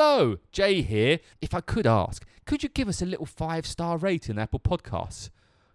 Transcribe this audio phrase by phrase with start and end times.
[0.00, 1.18] Hello, Jay here.
[1.40, 4.60] If I could ask, could you give us a little five star rating on Apple
[4.60, 5.30] Podcasts?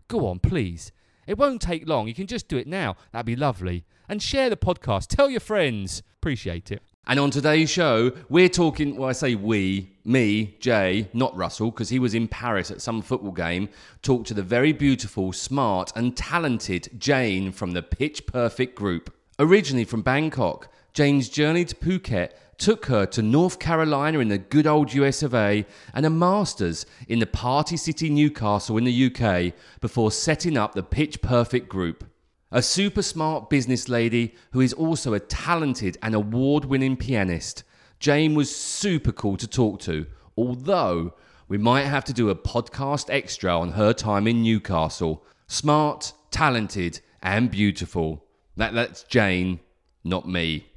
[0.08, 0.94] Go on, please.
[1.28, 2.08] It won't take long.
[2.08, 2.96] You can just do it now.
[3.12, 3.84] That'd be lovely.
[4.08, 5.08] And share the podcast.
[5.08, 6.04] Tell your friends.
[6.22, 6.82] Appreciate it.
[7.06, 11.90] And on today's show, we're talking, well, I say we, me, Jay, not Russell, because
[11.90, 13.68] he was in Paris at some football game,
[14.04, 19.14] talked to the very beautiful, smart, and talented Jane from the Pitch Perfect group.
[19.38, 24.68] Originally from Bangkok, Jane's journey to Phuket took her to North Carolina in the good
[24.68, 29.54] old US of A and a master's in the Party City Newcastle in the UK
[29.82, 32.06] before setting up the Pitch Perfect group.
[32.52, 37.64] A super smart business lady who is also a talented and award winning pianist.
[38.00, 40.06] Jane was super cool to talk to,
[40.38, 41.14] although
[41.48, 45.26] we might have to do a podcast extra on her time in Newcastle.
[45.48, 48.26] Smart, talented, and beautiful.
[48.56, 49.60] That, that's Jane,
[50.04, 50.68] not me.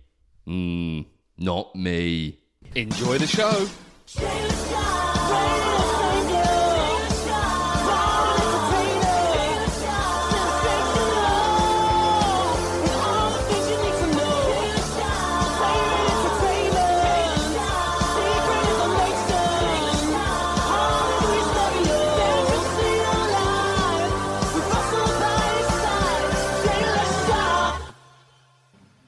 [0.46, 1.06] Mm,
[1.38, 2.38] not me.
[2.74, 3.68] Enjoy the show.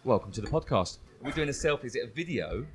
[0.05, 0.98] Welcome to the podcast.
[1.22, 1.84] We're doing a selfie.
[1.86, 2.66] Is it a video?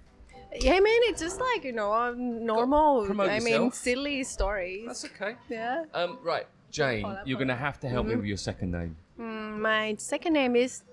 [0.60, 3.74] Yeah, I mean, it's just like, you know, a normal, promote I mean, yourself.
[3.74, 4.86] silly stories.
[4.86, 5.36] That's okay.
[5.50, 5.86] yeah.
[5.94, 8.96] Um, right, Jane, Hola, you're going to have to help me with your second name.
[9.20, 10.84] Mm, my second name is,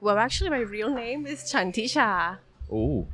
[0.00, 2.38] well, actually, my real name is Chantisha.
[2.70, 3.06] Oh,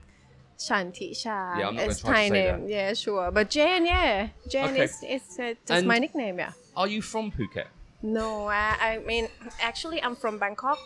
[0.58, 1.24] Chantisha.
[1.26, 2.60] Yeah, I'm not gonna it's try to Thai say name.
[2.62, 2.68] that.
[2.70, 3.30] Yeah, sure.
[3.30, 4.28] But Jane, yeah.
[4.48, 4.84] Jane Okay.
[4.84, 6.52] is, is uh, just And- my nickname, yeah.
[6.76, 7.66] are you from Phuket?
[8.02, 9.28] No, I, I mean,
[9.60, 10.78] actually, I'm from Bangkok.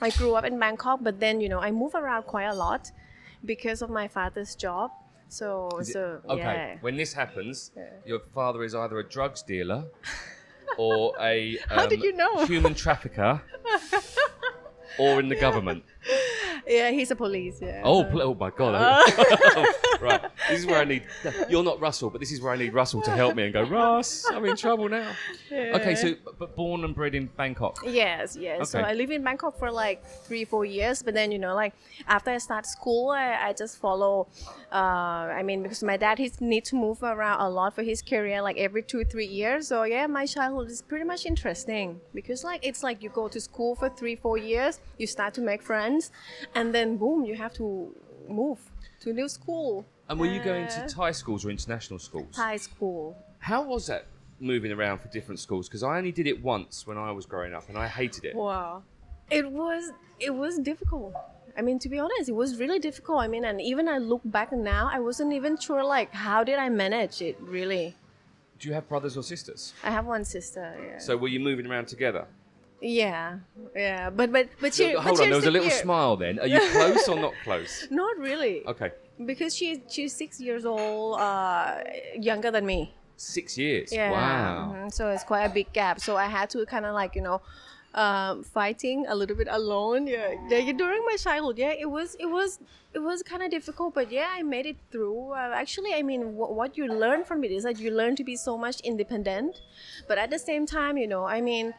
[0.00, 2.90] I grew up in Bangkok, but then, you know, I move around quite a lot
[3.44, 4.90] because of my father's job.
[5.28, 6.76] So, so, okay, yeah.
[6.80, 7.84] when this happens, Yeah.
[8.04, 9.84] your father is either a drugs dealer
[10.76, 12.44] or a How did um, you know?
[12.44, 13.40] human trafficker
[14.98, 15.84] or in the government.
[16.66, 17.82] Yeah, he's a police, yeah.
[17.84, 18.72] Oh, pl- oh my god!
[20.00, 21.04] right, this is where I need.
[21.48, 23.62] You're not Russell, but this is where I need Russell to help me and go.
[23.62, 25.12] Russ, I'm in trouble now.
[25.50, 27.78] Okay, so but born and bred in Bangkok.
[27.86, 28.56] Yes, yes.
[28.56, 28.64] Okay.
[28.64, 31.02] So I live in Bangkok for like three, four years.
[31.02, 31.74] But then, you know, like
[32.06, 34.28] after I start school, I, I just follow.
[34.70, 34.74] Uh,
[35.38, 38.40] I mean, because my dad he needs to move around a lot for his career,
[38.42, 39.68] like every two, three years.
[39.68, 43.40] So yeah, my childhood is pretty much interesting because like it's like you go to
[43.40, 46.10] school for three, four years, you start to make friends,
[46.54, 47.94] and then boom, you have to
[48.28, 48.58] move
[49.00, 49.84] to a new school.
[50.08, 52.36] And were you going Uh, to Thai schools or international schools?
[52.36, 53.16] Thai school?
[53.38, 54.06] How was that
[54.40, 55.68] moving around for different schools?
[55.68, 58.34] Because I only did it once when I was growing up, and I hated it.
[58.34, 58.82] Wow.
[59.30, 61.14] It was it was difficult.
[61.56, 63.20] I mean, to be honest, it was really difficult.
[63.20, 66.58] I mean, and even I look back now, I wasn't even sure like how did
[66.58, 67.96] I manage it really.
[68.58, 69.72] Do you have brothers or sisters?
[69.82, 70.64] I have one sister.
[70.86, 70.98] Yeah.
[70.98, 72.26] So were you moving around together?
[72.82, 73.38] Yeah,
[73.74, 74.10] yeah.
[74.10, 74.92] But but but she.
[74.92, 76.38] Hold on, there was a little smile then.
[76.38, 77.86] Are you close or not close?
[77.90, 78.90] Not really, Okay,
[79.24, 81.78] because she she's six years old, uh,
[82.18, 82.80] younger than me.
[83.16, 83.92] six years.
[83.92, 84.10] Yeah.
[84.10, 84.74] Wow.
[84.74, 86.00] mhm, So it's quite a big gap.
[86.00, 87.38] So I had to kind of like you know,
[87.94, 90.06] um, fighting a little bit alone.
[90.08, 90.34] Yeah.
[90.50, 90.72] yeah.
[90.72, 92.58] During my childhood, yeah, it was it was
[92.94, 95.32] it was kind of difficult, but yeah, I made it through.
[95.32, 98.24] Uh, actually, I mean, wh- what you learn from it is that you learn to
[98.24, 99.60] be so much independent,
[100.08, 101.74] but at the same time, you know, I mean.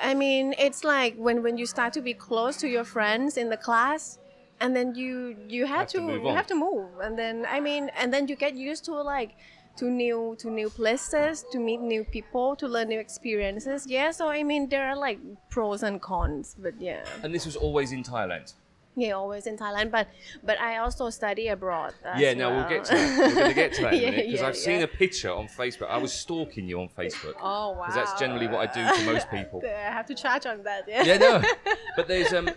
[0.00, 3.48] I mean, it's like when, when you start to be close to your friends in
[3.50, 4.18] the class,
[4.60, 6.36] and then you you have, Have to to, move you on.
[6.36, 9.32] have to move, and then I mean, and then you get used to like
[9.76, 13.86] to new to new places, to meet new people, to learn new experiences.
[13.86, 15.18] Yeah, so I mean, there are like
[15.50, 18.54] pros and cons, but yeah, And this was always in Thailand.
[18.96, 20.08] Yeah, always in Thailand, but
[20.42, 21.92] but I also study abroad.
[22.16, 22.68] yeah, now we'll well.
[22.68, 23.18] get to that.
[23.18, 25.46] We're going to get to that a Yeah, because yeah, I've seen a picture on
[25.48, 25.88] Facebook.
[25.88, 27.34] I was stalking you on Facebook.
[27.40, 27.80] Oh wow!
[27.86, 29.62] Because that's generally what I do to most people.
[29.66, 30.84] I have to charge on that.
[30.88, 31.02] Yeah.
[31.04, 31.42] Yeah, no.
[31.96, 32.48] But there's um.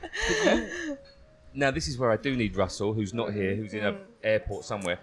[0.46, 0.98] you,
[1.54, 4.00] now this is where I do need Russell, who's not here, who's in an Mm.
[4.24, 5.00] airport somewhere.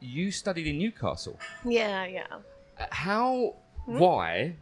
[0.00, 1.38] You studied in Newcastle.
[1.64, 2.26] Yeah, yeah.
[2.90, 3.56] How?
[3.86, 3.98] Hmm?
[3.98, 4.56] Why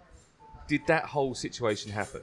[0.68, 2.22] did that whole situation happen?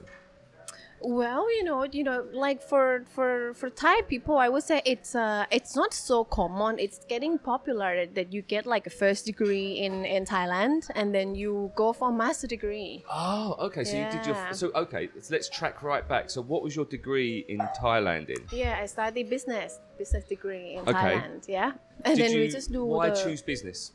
[1.02, 5.14] Well, you know, you know, like for for for Thai people, I would say it's
[5.14, 6.78] uh it's not so common.
[6.78, 11.34] It's getting popular that, you get like a first degree in in Thailand and then
[11.34, 13.02] you go for a master degree.
[13.10, 13.82] Oh, okay.
[13.84, 15.08] So you did your so okay.
[15.20, 16.28] So let's track right back.
[16.28, 18.44] So what was your degree in Thailand in?
[18.52, 20.92] Yeah, I studied business business degree in Okay.
[20.92, 21.48] Thailand.
[21.48, 21.72] Yeah,
[22.04, 23.92] and Did then you, we just do why the choose business?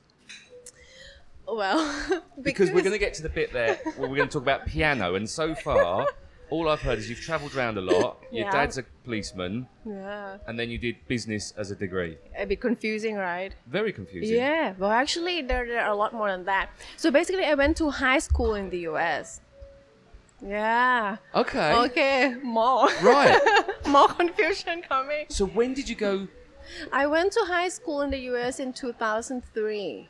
[1.48, 1.78] well
[2.42, 4.66] Because we're going to get to the bit there where we're going to talk about
[4.66, 6.08] piano, and so far
[6.50, 8.22] all I've heard is you've travelled around a lot.
[8.32, 8.52] Your Yeah.
[8.52, 10.38] dad's a policeman, Yeah.
[10.48, 12.18] and then you did business as a degree.
[12.38, 13.54] A bit confusing, right?
[13.68, 14.36] Very confusing.
[14.38, 16.70] Yeah, well, actually, there, there are a lot more than that.
[16.98, 19.42] So basically, I went to high school in the US.
[20.46, 21.18] Yeah.
[21.34, 21.74] Okay.
[21.74, 22.90] Okay, more.
[23.02, 23.40] Right.
[23.88, 25.26] more confusion coming.
[25.30, 26.28] So when did you go?
[26.92, 30.10] I went to high school in the US in 2003.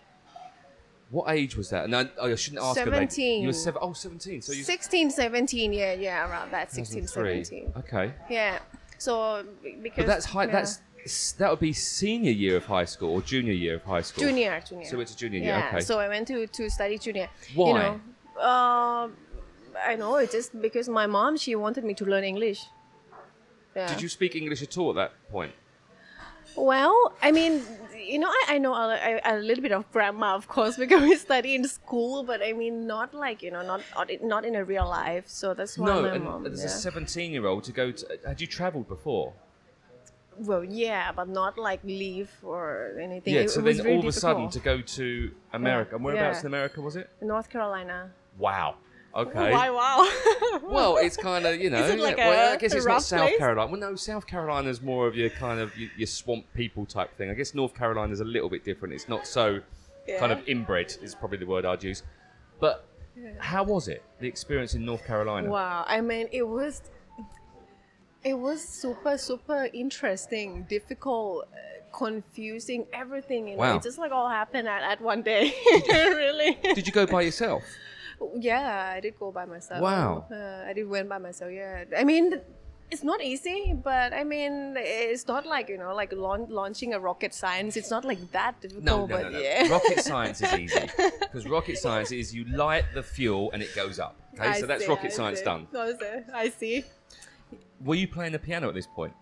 [1.10, 1.86] What age was that?
[1.86, 2.80] And oh, I shouldn't ask.
[2.80, 3.12] her, mate.
[3.12, 3.42] 17.
[3.42, 3.80] You were seven.
[3.82, 4.42] Oh, 17.
[4.42, 4.64] So you.
[4.64, 7.74] 16, 17, yeah, yeah, around that, 16, 17.
[7.78, 8.12] Okay.
[8.30, 8.60] Yeah.
[8.98, 9.46] So
[9.84, 10.46] because But that's high.
[10.46, 10.52] yeah.
[10.52, 10.82] That's
[11.34, 14.26] that would be senior year of high school or junior year of high school.
[14.26, 14.86] junior, junior.
[14.86, 15.64] So it's a junior year.
[15.68, 15.82] Okay.
[15.82, 17.30] So I went to to study junior.
[17.54, 17.68] Why?
[17.68, 17.92] You know,
[18.44, 19.14] um,
[19.86, 22.66] I know it's just because my mom she wanted me to learn English.
[23.76, 23.88] Yeah.
[23.88, 25.52] Did you speak English at all at that point?
[26.56, 27.62] Well, I mean,
[27.98, 31.02] you know, I, I know a, a, a little bit of grammar, of course, because
[31.04, 33.82] we study in school, but I mean, not like you know, not
[34.24, 35.26] not in a real life.
[35.28, 36.46] So that's why No, my and mom.
[36.46, 36.66] as yeah.
[36.66, 38.20] a 17 year old to go to.
[38.26, 39.34] Had you travelled before?
[40.38, 43.34] Well, yeah, but not like leave or anything.
[43.34, 45.96] Yeah, It- so it was then really all of a sudden to go to America.
[45.96, 46.42] And whereabouts yeah.
[46.42, 47.10] in America was it?
[47.22, 48.12] North Carolina.
[48.38, 48.76] Wow.
[49.16, 49.52] Okay.
[49.52, 49.70] Why?
[49.70, 50.08] Wow.
[50.64, 51.84] Well, it's kind of you know.
[51.86, 53.38] Is like yeah, well, a- I guess it's not South place?
[53.38, 53.72] Carolina.
[53.72, 57.16] Well, no, South Carolina is more of your kind of your, your swamp people type
[57.18, 57.30] thing.
[57.30, 58.94] I guess North Carolina is a little bit different.
[58.94, 59.60] It's not so
[60.20, 60.96] kind of inbred.
[61.04, 62.04] Is probably the word I'd use.
[62.60, 62.86] But
[63.38, 64.04] how was it?
[64.20, 65.50] The experience in North Carolina.
[65.50, 66.82] Wow, I mean, it was,
[68.24, 71.58] it was super, super interesting, difficult, uh,
[71.98, 73.48] confusing, everything.
[73.50, 73.76] You know, Wow.
[73.78, 75.54] it just like all happened at, at one day.
[75.90, 76.58] really.
[76.64, 77.64] Did you go by yourself?
[78.40, 79.82] Yeah, I did go by myself.
[79.82, 80.26] Wow.
[80.32, 81.52] Uh, I did went by myself.
[81.52, 82.42] Yeah, I mean.
[82.92, 87.00] It's not easy, but I mean, it's not like you know, like launch, launching a
[87.00, 87.76] rocket science.
[87.76, 88.84] It's not like that difficult.
[88.84, 89.40] No, no, but no, no.
[89.40, 89.68] yeah.
[89.68, 90.88] Rocket science is easy
[91.20, 94.16] because rocket science is you light the fuel and it goes up.
[94.36, 95.46] Okay, I so that's see, rocket I science see.
[95.46, 95.68] done.
[95.76, 96.84] I see, I see.
[97.84, 99.14] Were you playing the piano at this point?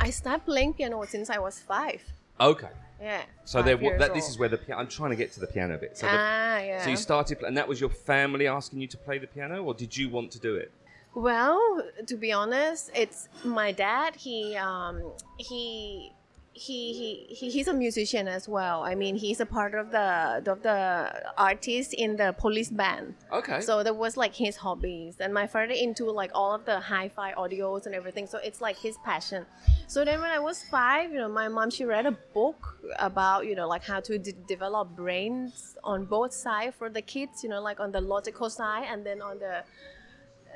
[0.00, 2.02] I started playing piano since I was five.
[2.40, 2.70] Okay.
[3.00, 3.22] Yeah.
[3.44, 4.80] So there, wa- that, this is where the piano.
[4.80, 5.96] I'm trying to get to the piano bit.
[5.98, 6.82] So, the, ah, yeah.
[6.84, 9.62] so you started, pl- and that was your family asking you to play the piano,
[9.62, 10.70] or did you want to do it?
[11.14, 14.16] Well, to be honest, it's my dad.
[14.16, 16.12] He um he.
[16.56, 18.84] He, he, he he's a musician as well.
[18.84, 23.14] I mean, he's a part of the of the artists in the police band.
[23.32, 23.60] Okay.
[23.60, 27.32] So that was like his hobbies, and my father into like all of the hi-fi
[27.32, 28.28] audios and everything.
[28.28, 29.46] So it's like his passion.
[29.88, 33.46] So then when I was five, you know, my mom she read a book about
[33.46, 37.42] you know like how to de- develop brains on both sides for the kids.
[37.42, 39.64] You know, like on the logical side and then on the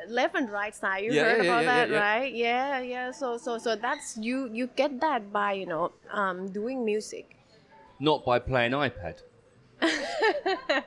[0.08, 1.04] left and right side.
[1.04, 2.34] You Yeah, heard yeah, about yeah, that, right?
[2.34, 3.10] Yeah, yeah.
[3.10, 7.36] So so so that's you you get that by you know um doing music.
[8.00, 9.22] Not by playing iPad.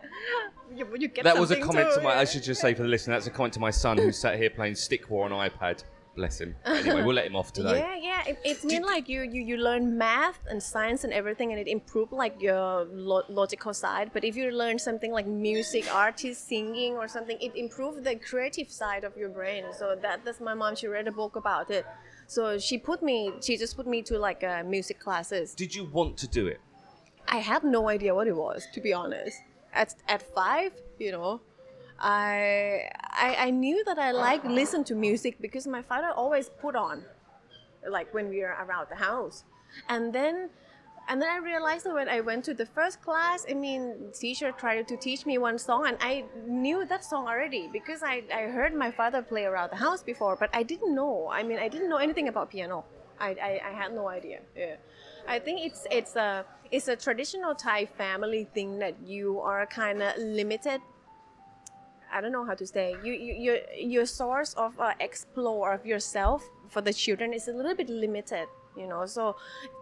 [0.73, 2.15] You, you get That was a comment too, to my.
[2.15, 4.37] I should just say for the listener, that's a comment to my son who sat
[4.37, 5.83] here playing Stick War on iPad.
[6.15, 6.55] Bless him.
[6.65, 7.79] Anyway, we'll let him off today.
[7.79, 8.31] Yeah, yeah.
[8.31, 11.67] It, it's mean like you, you you learn math and science and everything, and it
[11.67, 14.11] improve like your lo- logical side.
[14.13, 18.69] But if you learn something like music, artist, singing, or something, it improves the creative
[18.69, 19.65] side of your brain.
[19.77, 20.75] So that that's my mom.
[20.75, 21.85] She read a book about it.
[22.27, 23.31] So she put me.
[23.41, 25.53] She just put me to like uh, music classes.
[25.53, 26.59] Did you want to do it?
[27.27, 29.37] I had no idea what it was, to be honest.
[29.73, 31.39] At at five, you know,
[32.01, 36.75] I I, I knew that I like listen to music because my father always put
[36.75, 37.03] on,
[37.88, 39.44] like when we were around the house,
[39.89, 40.50] and then.
[41.09, 44.51] And then I realized that when I went to the first class, I mean, teacher
[44.51, 48.43] tried to teach me one song, and I knew that song already because I, I
[48.43, 51.27] heard my father play around the house before, but I didn't know.
[51.29, 52.86] I mean, I didn't know anything about piano.
[53.20, 54.39] I, I, I had no idea.
[54.55, 54.75] Yeah,
[55.27, 60.01] I think it's it's a it's a traditional Thai family thing that you are kind
[60.03, 60.81] of limited.
[62.13, 62.96] I don't know how to say.
[63.03, 67.53] You, you your your source of uh, explore of yourself for the children is a
[67.53, 68.48] little bit limited.
[68.77, 69.36] You know, so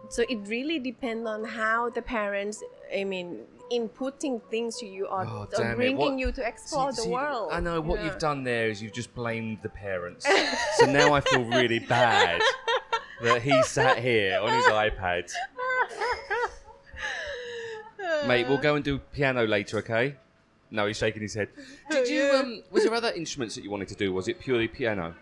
[0.08, 2.62] so it really depends on how the parents.
[2.92, 6.96] I mean, inputting things to you or, Oh, or bringing What- you to explore See-
[6.96, 7.50] the see, world.
[7.52, 8.06] I know what Yeah.
[8.06, 10.26] you've done there is you've just blamed the parents.
[10.78, 12.42] so now I feel really bad
[13.22, 15.30] that he sat here on his iPad.
[18.26, 20.16] Mate, we'll go and do piano later, okay?
[20.70, 21.48] No, he's shaking his head.
[21.90, 22.32] Did you?
[22.34, 24.12] Um, was there other instruments that you wanted to do?
[24.12, 25.14] Was it purely piano?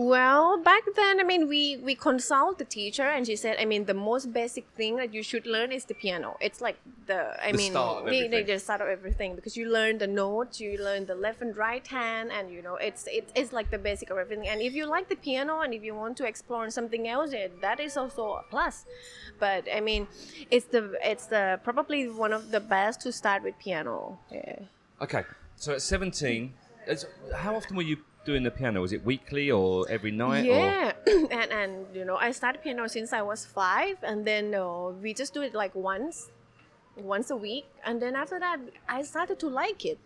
[0.00, 3.84] Well, back then, I mean, we we consult the teacher, and she said, I mean,
[3.84, 6.38] the most basic thing that you should learn is the piano.
[6.40, 9.58] It's like the, I The mean, start of the, the, the start of everything because
[9.58, 13.06] you learn the notes, you learn the left and right hand, and you know, it's
[13.10, 14.48] it's, it's like the basic of everything.
[14.48, 17.48] And if you like the piano, and if you want to explore something else, yeah,
[17.60, 18.86] that is also a plus.
[19.38, 20.08] But I mean,
[20.50, 24.18] it's the it's the probably one of the best to start with piano.
[24.32, 24.60] Yeah.
[25.02, 25.24] Okay,
[25.56, 26.54] so at 17,
[27.36, 28.80] how often were you doing the piano?
[28.80, 30.44] Was it weekly or every night?
[30.44, 30.92] Yeah
[31.30, 35.14] and and you know i started piano since i was five and then uh, we
[35.14, 36.30] just do it like once
[36.96, 38.58] once a week and then after that
[38.88, 39.98] i started to like it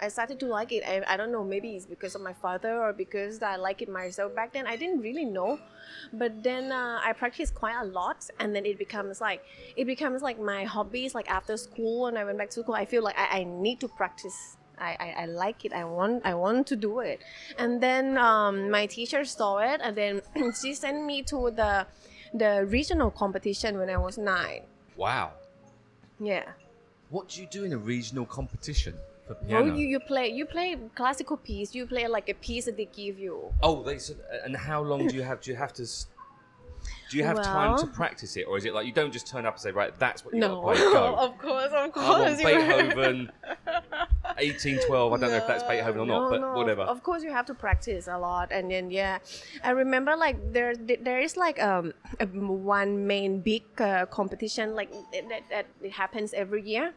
[0.00, 2.80] i started to like it i, I don't know maybe it's because of my father
[2.80, 5.58] or because i like it myself back then i didn't really know
[6.12, 9.42] but then uh, i practiced quite a lot and then it becomes like
[9.76, 12.84] it becomes like my hobbies like after school when i went back to school i
[12.84, 15.72] feel like i, I need to practice I, I, I like it.
[15.72, 17.20] I want I want to do it.
[17.58, 20.22] And then um, my teacher saw it, and then
[20.60, 21.86] she sent me to the
[22.34, 24.62] the regional competition when I was nine.
[24.96, 25.32] Wow.
[26.20, 26.44] Yeah.
[27.10, 28.94] What do you do in a regional competition
[29.28, 29.64] for piano.
[29.64, 31.74] Well, you, you play you play classical piece.
[31.74, 33.52] You play like a piece that they give you.
[33.62, 35.40] Oh, they said, and how long do you have?
[35.40, 35.86] Do you have to?
[37.10, 39.46] Do you have time to practice it, or is it like you don't just turn
[39.46, 40.92] up and say, right, that's what you No, got to play?
[40.92, 41.14] Go.
[41.26, 42.42] of course, of I want course.
[42.42, 43.32] Beethoven,
[44.40, 45.12] 1812.
[45.12, 46.82] I don't know if that's Beethoven or not, but no, whatever.
[46.82, 49.18] Of course, you have to practice a lot, and then yeah,
[49.62, 54.90] I remember like there there is like um a one main big uh, competition like
[55.12, 56.94] that, that it happens every year.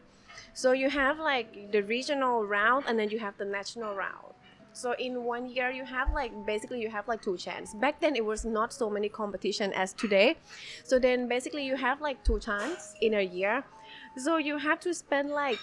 [0.54, 4.32] So you have like the regional round, and then you have the national round.
[4.74, 7.74] So in one year, you have like basically you have like two chances.
[7.74, 10.36] Back then, it was not so many competition as today.
[10.84, 13.64] So then basically you have like two chances in a year.
[14.16, 15.58] So you have to spend like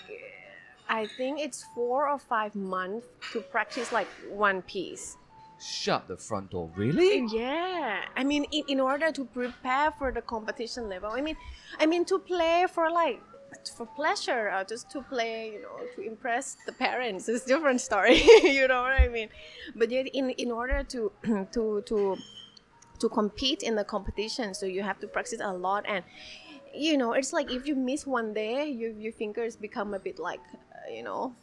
[0.89, 5.17] I think it's four or five months to practice like one piece.
[5.61, 6.71] Shut the front door.
[6.75, 7.27] Really?
[7.31, 11.35] Yeah, I mean, in, in order to prepare for the competition level, I mean,
[11.79, 13.21] I mean to play for like
[13.75, 18.21] for pleasure or just to play, you know, to impress the parents is different story.
[18.43, 19.29] you know what I mean?
[19.75, 21.11] But yet, in in order to
[21.51, 22.17] to to
[22.99, 26.03] to compete in the competition, so you have to practice a lot and.
[26.71, 30.19] You know, it's like if you miss one day, your your fingers become a bit
[30.19, 31.33] like, uh, you know,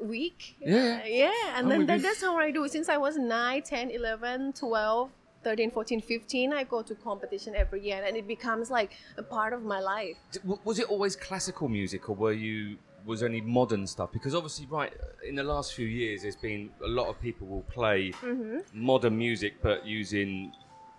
[0.00, 0.56] week.
[0.60, 1.04] Yeah.
[1.04, 2.66] Yeah, and I'm then that, that's how I do.
[2.68, 5.10] Since I was 9, 10, 11, 12,
[5.42, 9.52] 13, 14, 15, I go to competition every year and it becomes like a part
[9.52, 10.16] of my life.
[10.64, 12.76] Was it always classical music, or were you?
[13.06, 14.12] Was there any modern stuff?
[14.12, 14.92] Because obviously, right
[15.26, 18.58] in the last few years, there's been a lot of people will play Mm-hmm.
[18.74, 20.52] modern music, but using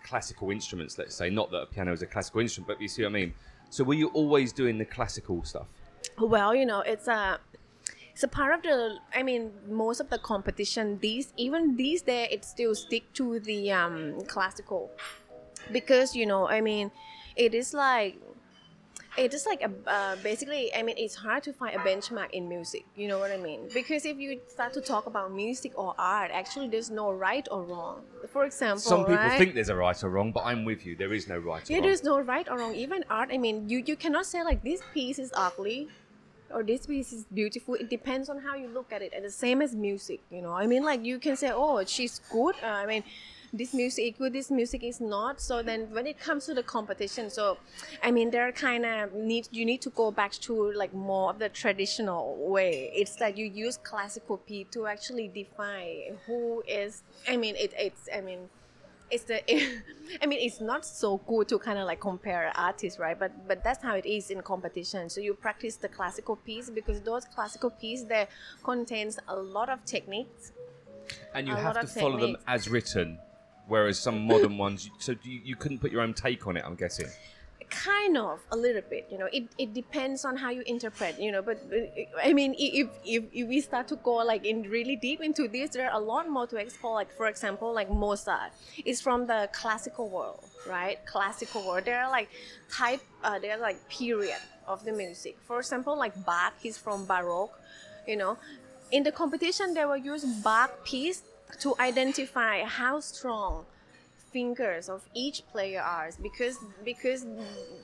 [0.03, 0.97] classical instruments.
[0.97, 3.11] Let's say, not that a piano is a classical instrument, but you see what I
[3.11, 3.33] mean.
[3.69, 5.67] So, were you always doing the classical stuff?
[6.21, 7.39] Well, you know, it's a
[8.13, 12.29] it's a part of the I mean, most of the competition these even these days
[12.31, 14.91] it still stick to the um classical.
[15.71, 16.91] Because, you know, I mean,
[17.35, 18.17] it is like
[19.17, 22.47] it is like a uh, basically i mean it's hard to find a benchmark in
[22.47, 25.93] music you know what i mean because if you start to talk about music or
[25.97, 29.37] art actually there's no right or wrong for example Some people right?
[29.37, 30.95] think there's a right or wrong, but I'm with you.
[30.95, 31.87] There is no right or Yeah, wrong.
[31.87, 32.75] there's no right or wrong.
[32.75, 35.89] Even art, I mean, you, you cannot say like this piece is ugly
[36.53, 37.75] or this piece is beautiful.
[37.75, 39.13] It depends on how you look at it.
[39.15, 40.51] And the same as music, you know.
[40.51, 42.55] I mean, like you can say, oh, she's good.
[42.63, 43.03] Uh, I mean,
[43.53, 45.41] this music is good, this music is not.
[45.41, 47.57] So then when it comes to the competition, so
[48.01, 51.31] I mean, there are kind of need you need to go back to like more
[51.31, 52.91] of the traditional way.
[52.93, 57.03] It's that you use classical P to actually define who is.
[57.27, 58.07] I mean, it, it's.
[58.15, 58.49] I mean
[59.11, 59.41] it's the
[60.21, 63.63] i mean it's not so good to kind of like compare artists right but but
[63.63, 67.69] that's how it is in competition so you practice the classical piece because those classical
[67.69, 68.27] piece they
[68.63, 70.53] contains a lot of techniques
[71.33, 73.17] and you have to follow them as written,
[73.67, 74.89] whereas some modern ones.
[74.99, 76.63] So you, you couldn't put your own take on it.
[76.65, 77.07] I'm guessing.
[77.71, 81.31] Kind of a little bit you know it, it depends on how you interpret you
[81.31, 81.57] know but
[82.23, 85.71] i mean if, if if we start to go like in really deep into this
[85.71, 86.95] there are a lot more to explore.
[86.95, 88.51] Like for example like mozart
[88.85, 91.03] is from the classical world right?
[91.05, 91.85] Classical world.
[91.85, 92.29] There are like
[92.71, 95.37] type uh, there are like period of the music.
[95.47, 97.57] For example like bach he's from baroque
[98.07, 98.37] you know.
[98.91, 101.23] In the competition they will use bach piece
[101.59, 103.65] to identify how strong
[104.31, 107.25] fingers of each player are because because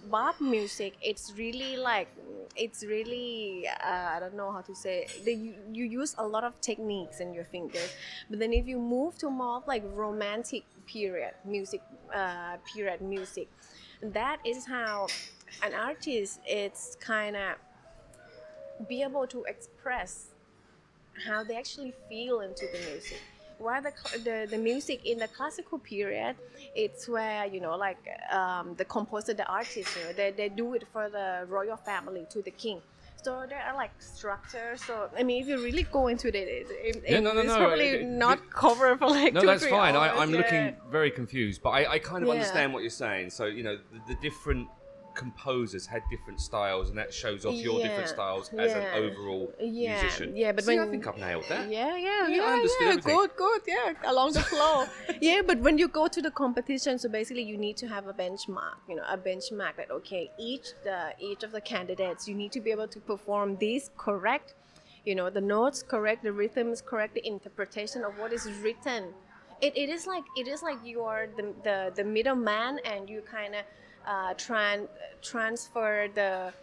[0.10, 2.08] Bach music it's really like
[2.56, 6.44] it's really uh, I don't know how to say they, you, you use a lot
[6.44, 7.94] of techniques in your fingers.
[8.30, 11.82] But then if you move to more like romantic period music
[12.16, 13.50] uh, period music
[14.02, 15.08] that is how
[15.64, 17.56] an artist it's kind of
[18.88, 20.28] be able to express
[21.26, 23.22] how they actually feel into the music
[23.60, 23.92] while the,
[24.24, 26.36] the the music in the classical period
[26.76, 27.98] it's where you know like
[28.32, 32.26] um, the composer the artist you know, they, they do it for the royal family
[32.30, 32.82] to the king
[33.22, 36.68] so there are like structures so i mean if you really go into it, it,
[36.70, 39.96] it Yeah, no, no, it's no, probably not covered for like No, two, that's fine.
[39.96, 40.38] I, hours, I'm yeah.
[40.38, 42.34] looking very confused, but I, I kind of Yeah.
[42.36, 43.32] understand what you're saying.
[43.32, 44.68] So you know, the, the different
[45.18, 49.52] composers had different styles, and that shows off your different styles as yeah, an overall
[49.60, 50.38] yeah, musician.
[50.38, 51.70] yeah, but See, I think I've nailed that.
[51.70, 52.90] Yeah, yeah, Yeah, yeah, I understood yeah.
[52.90, 53.18] everything.
[53.18, 54.86] Good, good, yeah, along the flow.
[55.22, 58.14] yeah, but when you go to the competition, so basically you need to have a
[58.14, 58.78] benchmark.
[58.88, 62.62] You know, a benchmark that okay, each the each of the candidates, you need to
[62.62, 64.54] be able to perform these correct.
[65.04, 69.14] You know, the notes correct, the rhythm is correct, the interpretation of what is written.
[69.62, 73.22] It, it is like it is like you are the the, the middleman, and you
[73.22, 73.64] kind of
[74.08, 74.88] uh, tran-
[75.22, 76.54] transfer the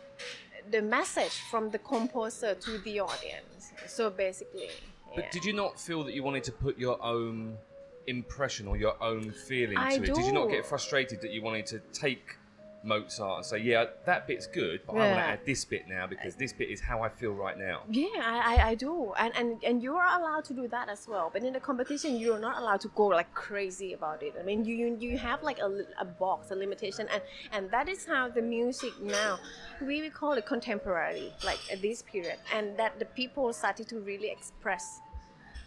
[0.70, 3.72] the message from the composer to the audience.
[3.86, 4.70] So basically,
[5.14, 5.30] But yeah.
[5.30, 7.58] did you not feel that you wanted to put your own
[8.06, 10.14] impression or your own feeling I to it?
[10.14, 12.36] Did you not get frustrated that you wanted to take
[12.84, 16.06] Mozart and say, "Yeah, that bit's good, but I want to add this bit now
[16.06, 19.34] because this bit is how I feel right now." Yeah, I, I, I do, and,
[19.36, 21.30] and and you are allowed to do that as well.
[21.32, 24.34] But in the competition, you're not allowed to go like crazy about it.
[24.38, 27.22] I mean, you you, you have like a, a box, a limitation, and
[27.52, 29.38] and that is how the music now
[29.80, 34.00] we will call it contemporary, like at this period, and that the people started to
[34.00, 35.00] really express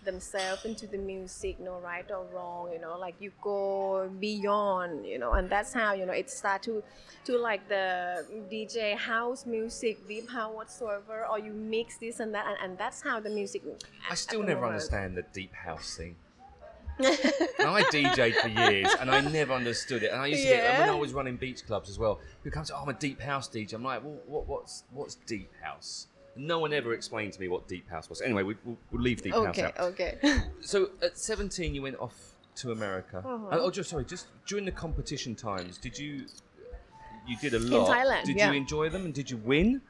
[0.07, 5.19] themselves into the music, no right or wrong, you know, like you go beyond, you
[5.19, 6.81] know, and that's how you know it start to
[7.25, 12.45] to like the DJ house music, deep house whatsoever, or you mix this and that,
[12.47, 13.61] and, and that's how the music.
[14.09, 14.81] I still never moment.
[14.81, 16.15] understand the deep house thing.
[17.59, 20.11] And I DJ'd for years and I never understood it.
[20.11, 22.19] And I used to get and when I was running beach clubs as well.
[22.43, 23.73] People come to, oh, I'm a deep house DJ.
[23.73, 26.07] I'm like, well, what, what's what's deep house?
[26.37, 28.21] No one ever explained to me what deep house was.
[28.21, 29.79] Anyway, we, we'll, we'll leave deep house Okay, out.
[29.79, 30.17] okay.
[30.61, 32.15] So at 17, you went off
[32.57, 33.19] to America.
[33.25, 33.47] Uh-huh.
[33.51, 36.25] Oh, just sorry, just during the competition times, did you?
[37.27, 37.89] You did a lot.
[37.89, 38.51] In Thailand, Did yeah.
[38.51, 39.81] you enjoy them and did you win?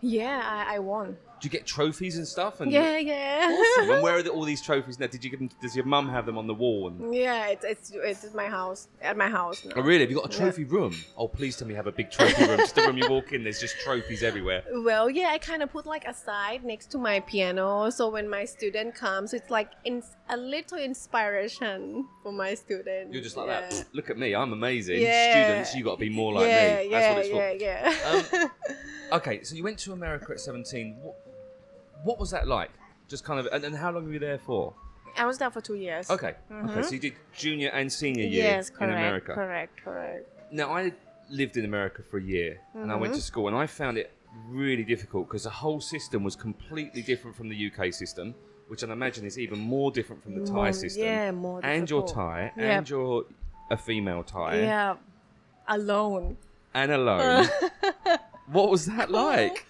[0.00, 1.16] yeah, I, I won.
[1.40, 2.60] Did you get trophies and stuff?
[2.60, 3.48] And Yeah, yeah.
[3.78, 3.90] Awesome.
[3.90, 5.06] and where are the, all these trophies now?
[5.06, 5.50] Did you get them?
[5.60, 6.88] Does your mum have them on the wall?
[6.88, 9.74] And yeah, it's, it's it's my house, at my house now.
[9.76, 10.00] oh, really?
[10.00, 10.44] Have you got a Yeah.
[10.44, 10.94] trophy room?
[11.16, 12.56] Oh, please tell me you have a big trophy room.
[12.58, 14.62] just the room you walk in, there's just trophies everywhere.
[14.86, 18.28] Well, yeah, I kind of put like a side next to my piano, so when
[18.30, 23.12] my student comes, it's like in, a little inspiration for my student.
[23.12, 23.60] You're just like yeah.
[23.68, 23.84] that.
[23.92, 25.00] Look at me, I'm amazing.
[25.02, 25.42] Yeah.
[25.48, 26.90] Students, you got to be more like yeah, me.
[26.90, 27.64] yeah, That's what it's for.
[27.64, 28.50] yeah, yeah, Um,
[29.18, 30.96] Okay, so you went to America at 17.
[31.00, 31.14] What,
[32.06, 32.70] what was that like?
[33.08, 34.74] Just kind of, and, and how long were you there for?
[35.18, 36.10] I was there for two years.
[36.10, 38.56] Okay, okay, so you did junior and senior year Mm-hmm.
[38.58, 39.32] Yes, in correct, America.
[39.34, 40.24] correct, correct.
[40.60, 40.92] Now, I
[41.30, 43.20] lived in America for a year and I went Mm-hmm.
[43.20, 44.08] to school and I found it
[44.48, 48.34] really difficult because the whole system was completely different from the UK system,
[48.68, 51.04] which I imagine is even more different from the Thai system.
[51.04, 52.06] yeah, more And you're.
[52.06, 52.76] Thai, Yeah.
[52.78, 53.24] and you're
[53.70, 54.96] a female Thai, Yeah,
[55.68, 56.36] alone.
[56.74, 57.48] and alone.
[58.56, 59.66] what was that like?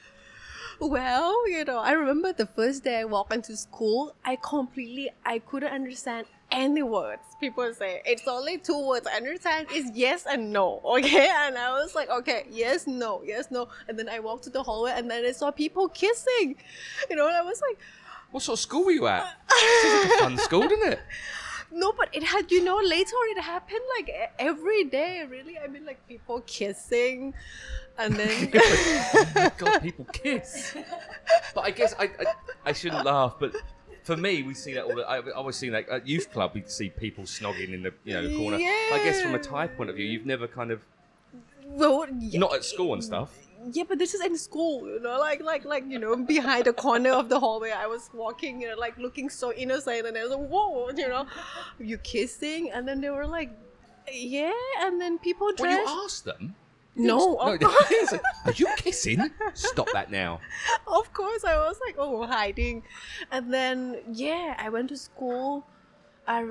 [0.79, 5.39] Well, you know, I remember the first day I walked into school, I completely, I
[5.39, 7.23] couldn't understand any words.
[7.41, 9.07] People say it's only two words.
[9.07, 10.81] I understand is yes and no.
[10.85, 13.69] Okay, and I was like, okay, yes, no, yes, no.
[13.89, 16.57] And then I walked to the hallway, and then I saw people kissing.
[17.09, 17.79] You know, and I was like,
[18.31, 19.23] What sort of school were you at?
[19.83, 21.01] Sounds like a fun school, didn't it?
[21.73, 25.25] no, but it had, you know, later it happened like every day.
[25.29, 27.35] Really, I mean, like people kissing,
[27.99, 28.51] and then.
[29.59, 30.77] god, people kiss.
[31.55, 32.25] But I guess I, I,
[32.67, 33.55] I shouldn't laugh, but
[34.03, 34.95] for me, we see that all.
[34.95, 37.93] The, I, I always see that at youth club, we see people snogging in the
[38.05, 38.57] you know the corner.
[38.57, 40.81] I guess from a Thai point of view, you've never kind of
[41.67, 42.39] well, yeah.
[42.39, 43.31] not at school and stuff.
[43.73, 46.73] Yeah, but this is in school, you know, like like like you know, behind the
[46.73, 50.23] corner of the hallway, I was walking, you know, like looking so innocent, and I
[50.23, 51.27] was like, whoa, you know,
[51.81, 53.51] you kissing, and then they were like,
[54.13, 55.99] yeah, and then people Well, you dressed.
[56.05, 56.55] asked them.
[56.97, 59.31] No, of, No, course, Are you kissing?
[59.55, 60.41] Stop that now.
[60.87, 62.83] of course, I was like, oh, hiding,
[63.31, 65.67] and then yeah, I went to school.
[66.27, 66.45] I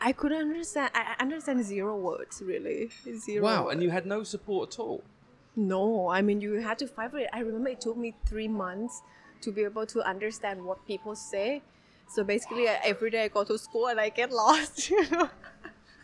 [0.00, 0.90] I couldn't understand.
[0.94, 3.44] I understand zero words really, zero.
[3.44, 5.02] Wow, and you had no support at all.
[5.56, 7.28] No, I mean you had to fight for it.
[7.32, 9.02] I remember it took me three months
[9.42, 11.62] to be able to understand what people say.
[12.08, 14.88] So basically, every day I go to school and I get lost.
[14.88, 15.28] You know.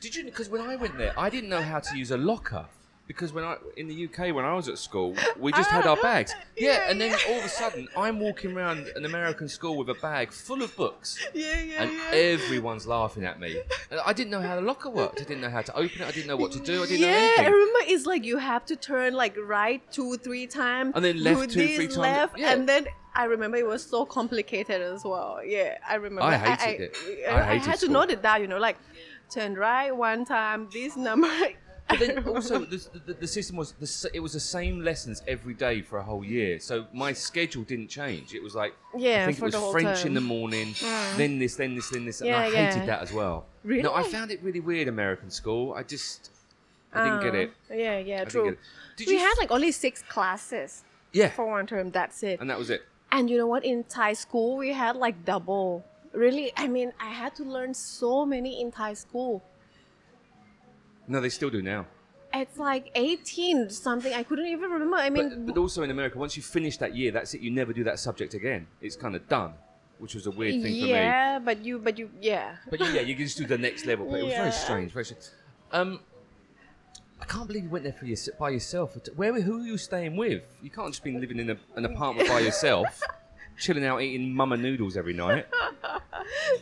[0.01, 0.25] Did you?
[0.25, 2.67] Because when I went there, I didn't know how to use a locker.
[3.07, 5.91] Because when I in the UK when I was at school, we just had ah.
[5.91, 6.35] our bags.
[6.57, 7.19] Yeah, Yeah, and then yeah.
[7.33, 10.75] all of a sudden I'm walking around an American school with a bag full of
[10.77, 13.61] books, Yeah, yeah, and everyone's laughing at me.
[13.91, 15.21] And I didn't know how the locker worked.
[15.21, 16.07] I didn't know how to open it.
[16.07, 16.83] I didn't know what to do.
[16.83, 17.53] I didn't know yeah, I anything.
[17.53, 21.51] remember it's like you have to turn like right two, three times, And then left
[21.51, 21.97] two, three times.
[21.99, 22.53] left, Yeah.
[22.53, 25.41] and then I remember it was so complicated as well.
[25.45, 26.23] Yeah, I remember.
[26.23, 26.97] I hated it.
[27.29, 27.93] I I, hated had to school.
[27.93, 28.41] note it down.
[28.41, 28.79] You know, like
[29.31, 31.29] turn right one time, this number.
[31.89, 35.55] But then also the, the, the system was the, it was the same lessons every
[35.55, 36.59] day for a whole year.
[36.59, 38.35] So my schedule didn't change.
[38.35, 40.75] It was like yeah, I think it was French in the morning,
[41.17, 42.87] then this, then this, then this, and Yeah, I hated yeah.
[42.87, 43.47] that as well.
[43.65, 43.83] Really?
[43.83, 45.75] No, I found it really weird American school.
[45.75, 46.31] I just
[46.93, 47.51] I didn't get Uh, it.
[47.85, 48.57] Yeah, yeah, I true.
[48.97, 51.31] Did we you had like only six classes Yeah.
[51.31, 51.91] for one term.
[51.91, 52.41] That's it.
[52.41, 52.83] And that was it.
[53.13, 53.65] And you know what?
[53.65, 55.85] In Thai school, we had like double.
[56.13, 59.43] Really, I mean, I had to learn so many in Thai school.
[61.09, 61.87] No, they still do now.
[62.33, 64.13] It's like 18 something.
[64.13, 64.97] I couldn't even remember.
[64.97, 67.41] I mean, But, but also in America, once you finish that year, that's it.
[67.41, 68.67] You never do that subject again.
[68.81, 69.53] It's kind of done,
[69.99, 70.91] which was a weird thing for me.
[70.91, 72.57] yeah, but you, but you, yeah.
[72.71, 74.07] But yeah, you can just do the next level.
[74.11, 74.41] But it was Yeah.
[74.41, 74.93] very strange.
[74.93, 75.25] Very strange.
[75.71, 76.01] Um,
[77.21, 78.97] I can't believe you went there for your, by yourself.
[79.15, 80.43] Where, who are you staying with?
[80.61, 83.01] You can't just be living in a, an apartment by yourself,
[83.59, 85.47] chilling out eating mama noodles every night.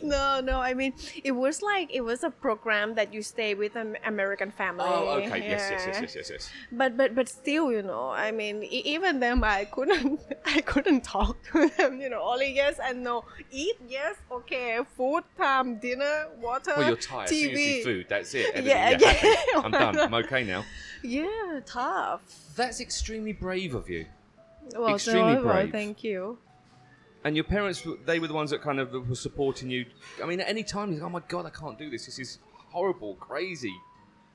[0.01, 0.59] No, no.
[0.59, 4.51] I mean, it was like it was a program that you stay with an American
[4.51, 4.83] family.
[4.85, 5.39] Oh, okay.
[5.39, 6.49] Yes, yes, yes, yes, yes, yes.
[6.71, 11.37] But but but still, you know, I mean, even them, I couldn't, I couldn't talk
[11.51, 12.01] to them.
[12.01, 13.23] You know, only yes and no.
[13.51, 14.79] Eat yes, okay.
[14.97, 17.23] Food time, dinner, water, Well, you're tired.
[17.25, 17.83] As soon you see TV.
[17.83, 18.47] food, that's it.
[18.55, 19.61] Everything- Yeah, yeah, yeah.
[19.63, 19.99] I'm done.
[19.99, 20.65] I'm okay now.
[21.03, 22.21] Yeah, tough.
[22.55, 24.05] That's extremely brave of you.
[24.75, 25.71] Well, Extremely so, well, brave.
[25.71, 26.37] thank you.
[27.23, 29.85] And your parents, they were the ones that kind of were supporting you.
[30.21, 32.05] I mean, at any time, you go, oh my God, I can't do this.
[32.05, 33.73] This is horrible, crazy.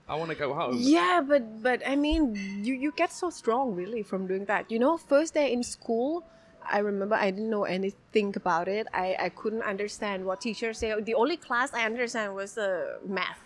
[0.08, 0.76] I want to go home.
[0.78, 4.70] Yeah, but but I mean, you you get so strong really from doing that.
[4.72, 6.24] You know, first day in school,
[6.64, 8.86] I remember I didn't know anything about it.
[8.94, 10.98] I I couldn't understand what teachers say.
[10.98, 13.40] The only class I understand was uh, math,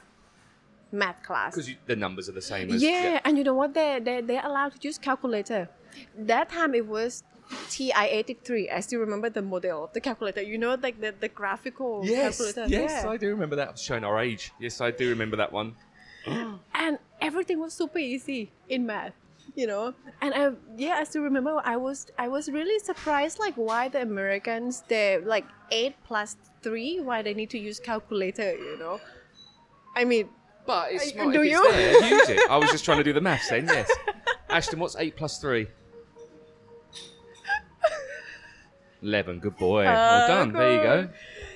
[0.93, 1.57] math class.
[1.57, 2.81] Because the numbers are the same as.
[2.81, 3.75] Yeah, and you know what?
[3.75, 5.69] They they they're allowed to use calculator.
[6.17, 7.25] That time it was
[7.71, 8.73] TI-83.
[8.73, 10.43] I still remember the model of the calculator.
[10.43, 12.69] You know, like the, the graphical Yes, calculator.
[12.71, 13.11] yes, yeah.
[13.11, 13.79] I do remember that.
[13.79, 14.53] Showing our age.
[14.61, 15.75] Yes, I do remember that one.
[16.27, 19.13] and everything was super easy in math
[19.57, 23.55] you know and i yeah i still remember i was i was really surprised like
[23.57, 28.79] why the americans they like 8 plus 3 why they need to use calculator you
[28.79, 29.01] know
[29.97, 30.29] i mean
[30.65, 31.73] But it's do if it's you?
[31.73, 32.09] there.
[32.09, 32.51] Use it.
[32.51, 33.67] I was just trying to do the maths then.
[33.67, 33.91] Yes.
[34.49, 35.67] Ashton, what's eight plus three?
[39.03, 39.39] Eleven.
[39.41, 39.85] Good boy.
[39.85, 40.53] well Uh, done.
[40.53, 41.09] There you go.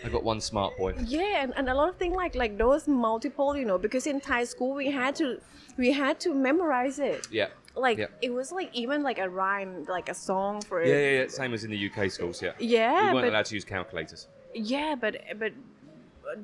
[0.05, 0.95] I got one smart boy.
[1.05, 4.21] yeah and, and a lot of things like like those multiple you know because in
[4.21, 5.41] thai school we had to
[5.77, 7.49] we had to memorize it Yeah.
[7.75, 8.07] like Yeah.
[8.23, 11.29] it was like even like a rhyme like a song for it Yeah, yeah, yeah.
[11.29, 12.41] Same as in the UK schools.
[12.41, 12.53] Yeah.
[12.59, 14.29] Yeah, We weren't but allowed to use calculators.
[14.55, 15.53] Yeah, but but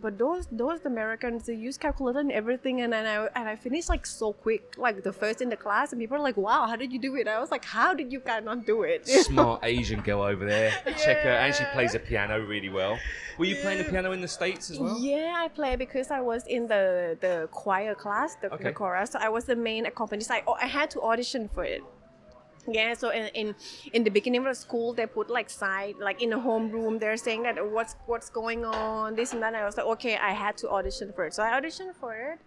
[0.01, 3.89] but those those Americans they use calculator and everything, and then I and I finished
[3.89, 6.77] like so quick, like the first in the class, and people are like, "Wow, how
[6.77, 9.61] did you do it?" I was like, "How did you guys not do it?" Smart
[9.65, 10.71] Asian girl over there.
[11.05, 12.99] Check her, and she plays the piano really well.
[13.39, 14.99] Were you playing the piano in the states as well?
[15.01, 18.65] Yeah, I play because I was in the the choir class, the, Okay.
[18.65, 19.11] the chorus.
[19.11, 20.31] So I was the main accompanist.
[20.31, 21.83] I oh, I had to audition for it.
[22.69, 23.55] Yeah, so in, in
[23.93, 27.01] in the beginning of the school, they put like side like in a homeroom.
[27.01, 29.55] They're saying that what's what's going on, this and that.
[29.55, 31.35] I was like, okay, I had to audition for it.
[31.35, 32.39] So I auditioned for it.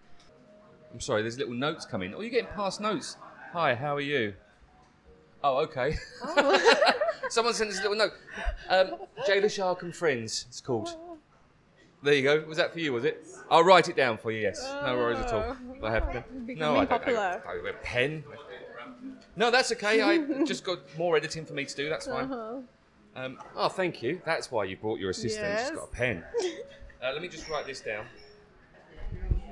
[0.92, 2.14] I'm sorry, there's little notes coming.
[2.14, 3.18] Oh, you're getting past notes.
[3.52, 4.32] Hi, how are you?
[5.44, 5.96] Oh, okay.
[7.28, 8.12] Someone sent us a little note.
[8.68, 8.94] Um,
[9.28, 10.96] Jada Shark and Friends, it's called.
[12.02, 12.44] There you go.
[12.46, 13.26] Was that for you, was it?
[13.50, 14.62] I'll write it down for you, yes.
[14.84, 15.56] No worries at all.
[15.78, 16.24] Do I have?
[16.46, 16.88] No, I don't.
[16.88, 17.42] Popular.
[17.46, 18.24] I pen.
[19.36, 20.00] No, that's okay.
[20.02, 21.88] I just got more editing for me to do.
[21.88, 22.30] That's fine.
[22.30, 22.56] Uh-huh.
[23.14, 24.20] Um, oh, thank you.
[24.24, 25.58] That's why you brought your assistant.
[25.58, 25.70] She's Yes.
[25.70, 26.24] got a pen.
[27.04, 28.06] Uh, let me just write this down.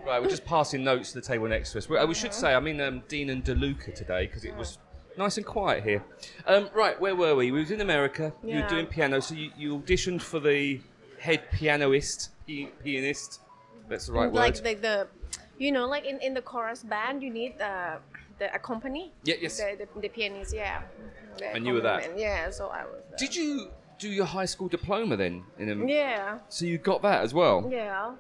[0.05, 1.89] Right, we're just passing notes to the table next to us.
[1.89, 4.79] We, uh, we should say, I mean, um, Dean and DeLuca today because it was
[5.17, 6.03] nice and quiet here.
[6.47, 7.53] Um, right, where were we?
[7.53, 8.33] We was in America.
[8.43, 8.69] You were Yeah.
[8.69, 10.81] doing piano, so you, you auditioned for the
[11.21, 13.41] head pianoist, pi- pianist.
[13.89, 14.65] That's the right like word.
[14.65, 15.07] the, the
[15.59, 17.99] you know like in, in the chorus band you need the
[18.39, 19.13] the company.
[19.25, 19.57] Yeah, yes.
[19.59, 20.83] the, the, the pianist yeah
[21.39, 22.19] The And you were that?
[22.19, 23.19] yeah so i was there.
[23.19, 25.45] Did you do your high school diploma then?
[25.59, 27.69] In a, yeah So you got that as well.
[27.71, 28.15] yeah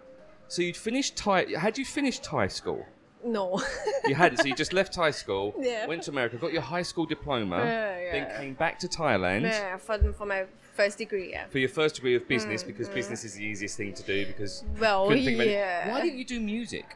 [0.48, 1.46] So you'd finished Thai.
[1.59, 2.87] Had you finished Thai school?
[3.24, 3.61] no
[4.07, 4.38] You hadn't.
[4.38, 5.87] So you just left high school, Yeah.
[5.87, 9.77] went to America, got your high school diploma, Yeah, then came back to Thailand yeah
[9.79, 12.94] for, for my first degree yeah for your first degree of business mm, because mm.
[12.94, 14.64] business is the easiest thing to do because.
[14.79, 15.90] Well, couldn't think of any- yeah.
[15.90, 16.87] Why didn't you do music?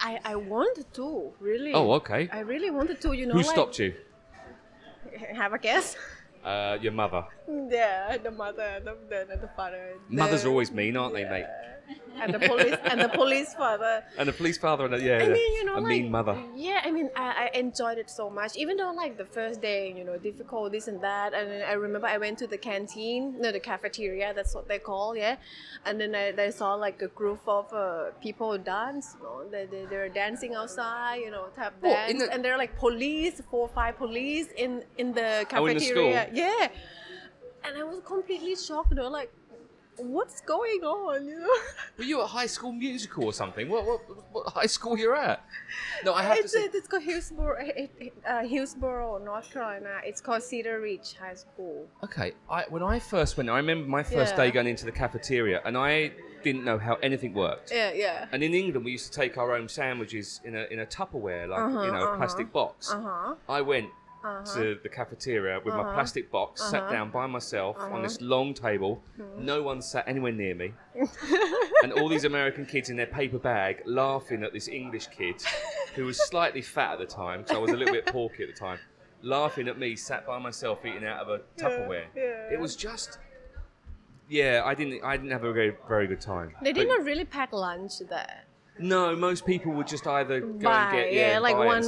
[0.00, 2.28] I i wanted to really Oh, okay.
[2.32, 3.94] i really wanted to you know Who like, stopped you?
[5.34, 5.96] have a guess
[6.44, 7.24] Uh, your mother.
[7.70, 11.46] yeah the mother the, the, the father Mothers the- are always mean, aren't they, mate?
[12.20, 15.28] and the police and the police father And the police father and a, yeah, I
[15.28, 16.36] mean, you know, a like, mean mother.
[16.54, 18.56] Yeah, I mean, I, I enjoyed it so much.
[18.56, 21.32] Even though, like, the first day, you know, difficult, this and that.
[21.32, 24.78] And then I remember I went to the canteen, no, the cafeteria, that's what they
[24.78, 25.36] call, yeah.
[25.86, 29.64] And then I, I saw, like, a group of uh, people dance, you know, they,
[29.64, 32.22] they, they were dancing outside, you know, tap What, dance.
[32.22, 35.84] the- And they're like police, four or five police in, in the Oh, in the
[35.84, 36.28] cafeteria.
[36.34, 36.68] Yeah.
[37.68, 39.30] And I was completely shocked, you know, like,
[39.98, 41.26] what's going on?
[41.26, 41.56] You know,
[41.98, 43.68] Were you at High School Musical or something?
[43.68, 44.00] What what,
[44.32, 45.44] what high school you're at?
[46.04, 46.64] No, I have to it's, say.
[46.72, 50.00] it's called Hillsborough, it- uh, Hillsborough, North Carolina.
[50.04, 51.86] It's called Cedar Ridge High School.
[52.04, 55.60] Okay, I, when I first went, I remember my first day going into the cafeteria,
[55.66, 57.70] and I didn't know how anything worked.
[57.74, 58.26] Yeah, yeah.
[58.32, 61.48] And in England, we used to take our own sandwiches in a in a Tupperware,
[61.48, 62.16] like Uh-huh, you know, a uh-huh.
[62.16, 62.90] plastic box.
[62.92, 63.34] Uh huh.
[63.48, 63.88] I went
[64.24, 64.42] Uh-huh.
[64.56, 65.94] to the cafeteria with my Uh-huh.
[65.94, 66.92] plastic box, sat Uh-huh.
[66.92, 67.96] down by myself on Uh-huh.
[67.96, 68.02] Hmm.
[68.02, 69.02] this long table.
[69.36, 70.74] No one sat anywhere near me,
[71.82, 75.36] and all these American kids in their paper bag laughing at this English kid
[75.94, 78.48] who was slightly fat at the time, because I was a little bit porky at
[78.48, 78.78] the time,
[79.22, 82.06] laughing at me, sat by myself eating out of a Tupperware.
[82.14, 82.52] yeah.
[82.52, 83.18] It was just.
[84.28, 85.02] Yeah, I didn't.
[85.02, 86.54] I didn't have a very, very good time.
[86.60, 88.42] They did not really pack lunch there.
[88.78, 91.82] No, most people would just either go Buy, and get yeah, like it and one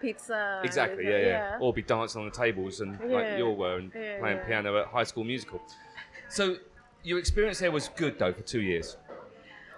[0.00, 0.60] pizza.
[0.64, 3.16] Exactly, yeah, yeah, Or be dancing on the tables and Yeah.
[3.16, 4.46] like you were and Yeah, playing yeah.
[4.46, 5.60] piano at High School Musical.
[6.28, 6.56] So
[7.02, 8.96] your experience there was good though for two years.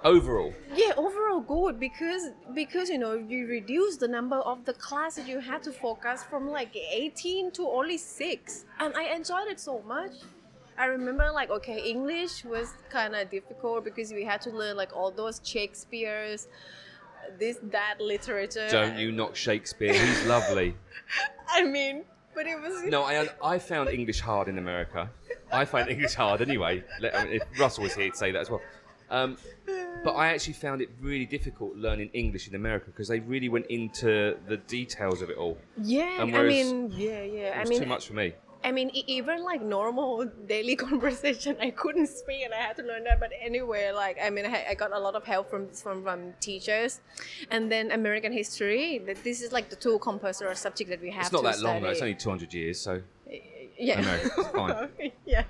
[0.02, 5.16] Overall, Yeah, overall good because because you know you reduce the number of the class
[5.16, 9.60] that you had to focus from like 18 to only 6 and I enjoyed it
[9.60, 10.12] so much.
[10.80, 14.92] I remember like okay English was kind of difficult because we had to learn like
[14.96, 16.48] all those Shakespeare's
[17.38, 18.66] this that literature.
[18.70, 19.92] don't you knock Shakespeare?
[19.92, 20.74] He's lovely.
[21.48, 25.10] I mean, but it was No, I I found English hard in America.
[25.52, 26.74] I find English hard anyway.
[27.02, 28.62] Let- I mean, if Russell was here, he'd say that as well.
[29.10, 29.36] Um,
[30.04, 33.66] but I actually found it really difficult learning English in America because they really went
[33.66, 35.58] into the details of it all.
[35.76, 37.48] yeah, and I mean, yeah, yeah.
[37.48, 38.32] It I was mean, too much for me.
[38.62, 43.04] I mean, even like normal daily conversation, I couldn't speak, and I had to learn
[43.04, 43.18] that.
[43.20, 46.34] But anyway, like I mean, I, I got a lot of help from from from
[46.40, 47.00] teachers,
[47.50, 48.98] and then American history.
[49.06, 51.24] that This is like the two compulsory subject that we have.
[51.24, 51.90] It's not that long though.
[51.90, 53.02] It's only 200 years, so
[53.78, 54.00] yeah.
[54.00, 54.88] It's fine.
[55.26, 55.44] yeah.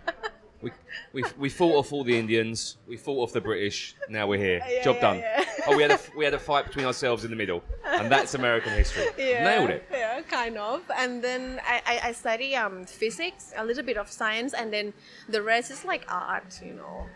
[0.62, 0.70] We,
[1.12, 2.77] we, we fought off all the Indians.
[2.87, 3.94] We fought off the British.
[4.09, 4.61] Now we're here.
[4.68, 5.18] Yeah, Job yeah, done.
[5.18, 5.44] yeah.
[5.66, 8.35] oh, we had a we had a fight between ourselves in the middle, and that's
[8.35, 9.07] American history.
[9.18, 9.87] Yeah, Nailed it.
[9.90, 10.83] Yeah, kind of.
[10.96, 14.92] And then I, I, I study um, physics, a little bit of science, and then
[15.29, 17.07] the rest is like art, you know,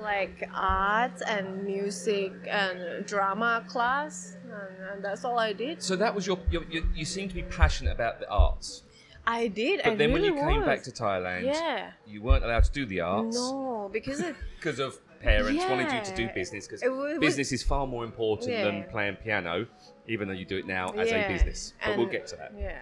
[0.00, 5.82] like art and music and drama class, and, and that's all I did.
[5.82, 8.82] So that was your, your, your you seem to be passionate about the arts,
[9.26, 9.80] I did.
[9.84, 12.72] but I then really when you came back to Thailand, yeah, you weren't allowed to
[12.72, 16.82] do the arts no, because it, because of parents wanted you to do business because
[16.82, 19.66] was- business is far more important than playing piano,
[20.08, 21.74] even though you do it now as yeah, a business.
[21.84, 22.52] But we'll get to that.
[22.58, 22.78] Yeah.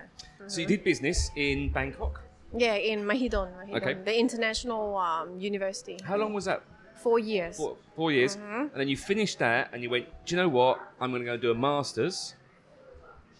[0.47, 2.23] So you did business in Bangkok.
[2.57, 3.95] Yeah, in Mahidol, Mahidol Okay.
[3.95, 5.99] the international um, university.
[6.03, 6.63] How long was that?
[6.97, 7.57] Four years.
[7.57, 8.37] Four, four years.
[8.37, 8.61] Mm-hmm.
[8.61, 10.81] And then you finished that and you went, do you know what?
[11.01, 12.35] I'm going to go do a master's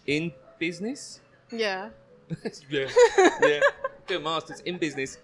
[0.07, 1.19] in business.
[1.51, 1.89] Yeah.
[2.69, 2.87] Yeah.
[3.41, 3.59] yeah.
[4.07, 5.17] Do a master's in business.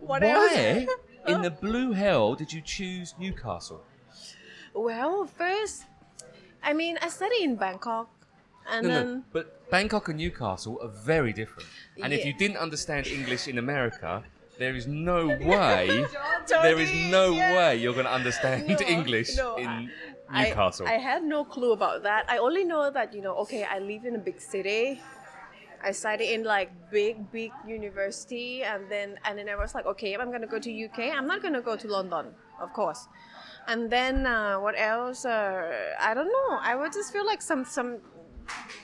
[0.00, 0.86] What Why
[1.26, 1.60] in the oh.
[1.60, 3.82] blue hell did you choose Newcastle?
[4.74, 5.84] Well, first,
[6.62, 8.10] I mean, I studied in Bangkok,
[8.70, 9.22] and No, then no.
[9.32, 11.68] But Bangkok and Newcastle are very different.
[12.02, 14.24] And if you didn't understand English in America,
[14.58, 16.04] there is no way,
[16.48, 17.56] there is no yeah.
[17.56, 19.90] way you're going to understand No, English no, in
[20.28, 20.86] I- Newcastle.
[20.86, 22.24] I, had no clue about that.
[22.28, 25.00] I only know that you know, okay, I live in a big city.
[25.84, 30.14] I studied in like big, big university, and then and then I was like, okay,
[30.14, 32.26] if I'm gonna go to UK, I'm not gonna go to London,
[32.60, 33.06] of course.
[33.66, 35.24] And then uh, what else?
[35.24, 35.70] Uh,
[36.00, 36.58] I don't know.
[36.60, 37.98] I would just feel like some some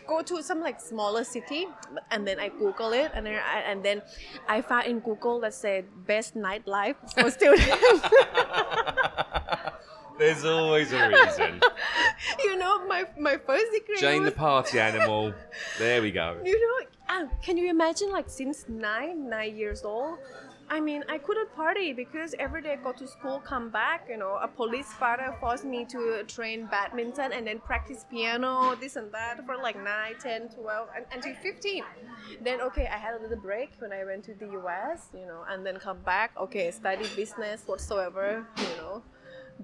[0.06, 1.66] go to some like smaller city,
[2.10, 4.02] and then I Google it, and then I, and then
[4.48, 7.66] I found in Google that said best nightlife for students.
[10.20, 11.62] There's always a reason.
[12.44, 13.96] you know, my my first degree.
[13.98, 15.32] Jane the party animal.
[15.78, 16.36] There we go.
[16.44, 20.18] you know, uh, can you imagine like since nine nine years old?
[20.68, 24.18] I mean, I couldn't party because every day I go to school, come back, you
[24.18, 29.10] know, a police father forced me to train badminton and then practice piano, this and
[29.10, 31.82] that for like 9, 10, 12, and, until 15.
[32.40, 35.42] Then, okay, I had a little break when I went to the US, you know,
[35.48, 39.02] and then come back, okay, study business whatsoever, you know,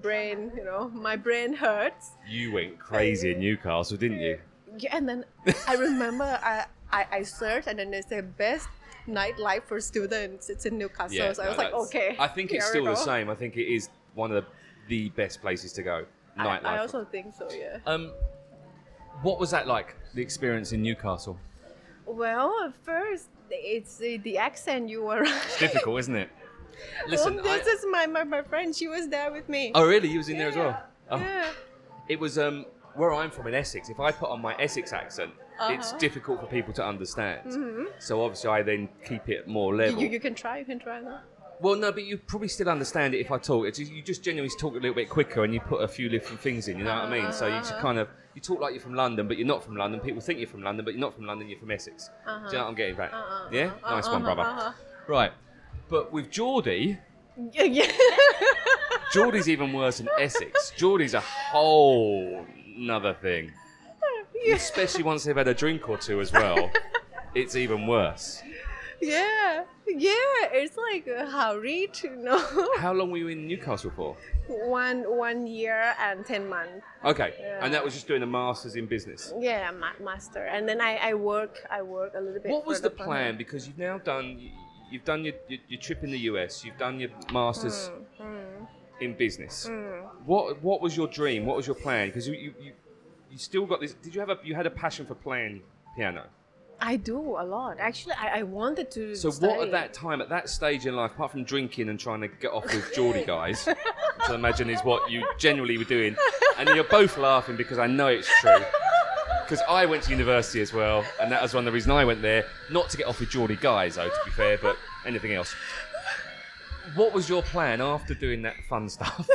[0.01, 2.11] brain, you know, my brain hurts.
[2.27, 4.39] You went crazy in Newcastle, didn't you?
[4.77, 5.25] Yeah, and then
[5.67, 8.67] I remember I, I, I searched and then they said best
[9.07, 10.49] nightlife for students.
[10.49, 11.33] It's in Newcastle.
[11.33, 12.15] so I was like, okay.
[12.19, 13.29] I think it's still the same.
[13.29, 14.49] I think it is one of the,
[14.87, 16.05] the best places to go.
[16.37, 16.65] I, Nightlife.
[16.65, 17.79] I also think so, yeah.
[17.85, 18.11] Um,
[19.21, 19.95] what was that like?
[20.13, 21.37] The experience in Newcastle.
[22.05, 25.23] Well, at first, it's the, the accent you were.
[25.25, 26.29] It's difficult, isn't it?
[27.07, 27.39] Listen.
[27.39, 28.75] oh, this I- is my, my, my friend.
[28.75, 29.71] She was there with me.
[29.75, 30.09] oh, really?
[30.09, 30.81] You was in there as well.
[31.09, 31.17] Oh.
[31.19, 31.49] Yeah.
[32.09, 33.89] It was um where I'm from in Essex.
[33.89, 35.31] If I put on my Essex accent,
[35.69, 35.97] it's Uh-huh.
[35.99, 37.41] difficult for people to understand.
[37.51, 37.85] Mhm.
[37.99, 40.01] So obviously, I then keep it more level.
[40.01, 40.59] you, you can try.
[40.59, 41.21] You can try that.
[41.59, 43.65] Well, no, but you probably still understand it if I talk.
[43.65, 46.07] It's just, you just genuinely talk a little bit quicker and you put a few
[46.07, 46.77] different things in.
[46.77, 47.31] You know what I mean?
[47.33, 47.81] So you just Uh-huh.
[47.81, 49.99] kind of you talk like you're from London, but you're not from London.
[49.99, 51.49] People think you're from London, but you're not from London.
[51.49, 52.11] You're from Essex.
[52.25, 53.11] Do you know what I'm getting at?
[53.11, 54.41] Uh-uh, yeah, uh-uh, nice one, uh-huh, brother.
[54.49, 54.71] uh-huh.
[55.07, 55.31] Right,
[55.89, 56.97] but with Geordie,
[57.53, 57.91] Yeah, yeah.
[59.13, 60.71] Geordie's even worse than Essex.
[60.75, 62.45] Geordie's a whole
[62.75, 63.51] another thing.
[64.51, 66.69] Especially once they've had a drink or two as well.
[67.35, 68.41] It's even worse.
[69.01, 70.13] yeah, yeah.
[70.53, 72.39] It's like how rich, you know.
[72.77, 74.15] How long were you in Newcastle for?
[74.47, 76.81] one one year and ten months.
[77.03, 77.59] Okay, Yeah.
[77.63, 79.33] and that was just doing a masters in business.
[79.39, 82.51] Yeah, ma- master, and then I, I work I work a little bit.
[82.51, 83.37] What was further the plan?
[83.37, 84.39] Because you've now done,
[84.91, 88.67] you've done your, your, your trip in the US, you've done your masters Mm,
[89.01, 89.67] in business.
[89.69, 90.01] mm.
[90.25, 91.45] What what was your dream?
[91.45, 92.07] What was your plan?
[92.07, 92.71] Because you, you you
[93.31, 93.93] you still got this.
[93.93, 95.61] Did you have a you had a passion for playing
[95.95, 96.23] piano?
[96.79, 97.77] I do a lot.
[97.79, 99.15] Actually, I, I wanted to.
[99.15, 99.51] So study.
[99.51, 102.27] what at that time, at that stage in life, apart from drinking and trying to
[102.27, 106.15] get off with Geordie guys, which I imagine is what you generally were doing,
[106.57, 108.61] and you're both laughing because I know it's true.
[109.47, 112.03] Because I went to university as well, and that was one of the reasons I
[112.03, 112.43] went there.
[112.69, 115.55] Not to get off with Geordie guys, though, to be fair, but anything else.
[116.95, 119.25] What was your plan after doing that fun stuff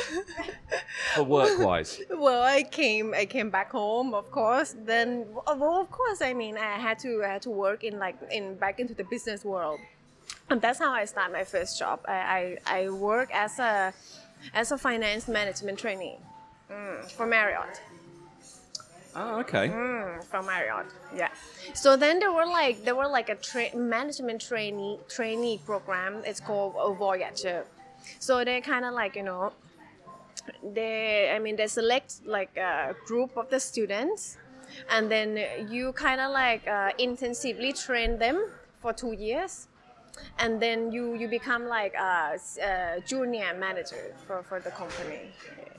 [1.14, 1.98] for work-wise?
[2.10, 4.76] Well, I came I came back home, of course.
[4.84, 8.16] Then, well, of course, I mean, I had to I had to work in like
[8.30, 9.80] in back into the business world,
[10.50, 12.00] and that's how I started my first job.
[12.06, 13.94] I I, I work as a
[14.52, 16.18] as a finance management trainee
[16.70, 17.80] mm, for Marriott.
[19.14, 19.68] Oh, okay.
[19.68, 21.28] Mm, from Marriott, yeah.
[21.74, 26.22] So then there were like there were like a tra- management trainee trainee program.
[26.24, 27.64] It's called a Voyager.
[28.18, 29.52] So they kind of like you know,
[30.62, 34.38] they I mean they select like a group of the students,
[34.88, 38.46] and then you kind of like uh, intensively train them
[38.80, 39.68] for two years.
[40.38, 42.38] And then you, you become like a
[43.06, 45.30] junior manager for, for the company.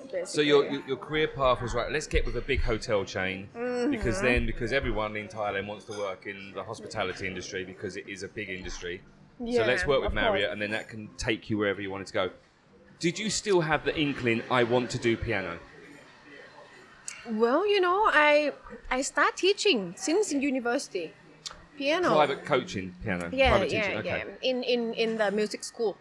[0.04, 0.26] Basically.
[0.26, 1.92] So your, your your career path was right.
[1.92, 4.26] Let's get with a big hotel chain because Mm-hmm.
[4.26, 8.24] then because everyone in Thailand wants to work in the hospitality industry because it is
[8.24, 9.02] a big industry.
[9.40, 10.54] so let's work with Marriott, course.
[10.54, 12.30] and then that can take you wherever you wanted to go.
[13.00, 14.42] Did you still have the inkling?
[14.50, 15.58] I want to do piano.
[17.30, 18.54] Well, you know, I
[18.92, 21.14] I start teaching since in university,
[21.78, 22.10] piano.
[22.10, 23.30] Private coaching piano.
[23.32, 23.98] yeah, private yeah, teaching.
[24.00, 24.24] Okay.
[24.28, 24.50] yeah.
[24.50, 25.98] In in in the music school,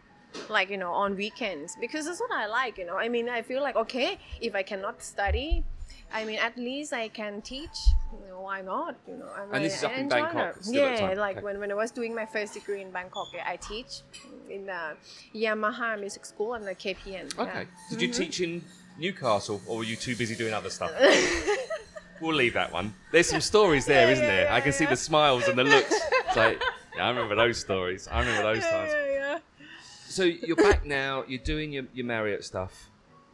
[0.49, 2.79] like you know, on weekends because that's what I like.
[2.79, 5.65] You know, I mean, I feel like okay, if I cannot study,
[6.13, 7.79] I mean, at least I can teach.
[8.13, 8.97] You know, why not?
[9.09, 10.65] You know, I And this is up in Bangkok that.
[10.65, 11.45] still at Yeah, like Okay.
[11.45, 14.03] when, when I was doing my first degree in Bangkok, eh, I teach
[14.51, 14.97] in the
[15.35, 17.33] Yamaha Music School and the KPN.
[17.35, 17.43] yeah.
[17.43, 17.67] Okay.
[17.91, 18.23] Did you mm-hmm.
[18.23, 18.63] teach in
[18.99, 20.93] Newcastle, or were you too busy doing other stuff?
[22.21, 22.95] we'll leave that one.
[23.11, 24.51] There's some stories there, Yeah, not yeah, there?
[24.51, 25.93] I yeah, can see the smiles and the looks.
[25.93, 26.63] It's like,
[26.97, 28.07] yeah, I remember those stories.
[28.09, 28.93] I remember those times.
[30.19, 30.41] Yeah, yeah.
[30.41, 31.25] So you're back now.
[31.27, 32.91] You're doing your, your Marriott stuff.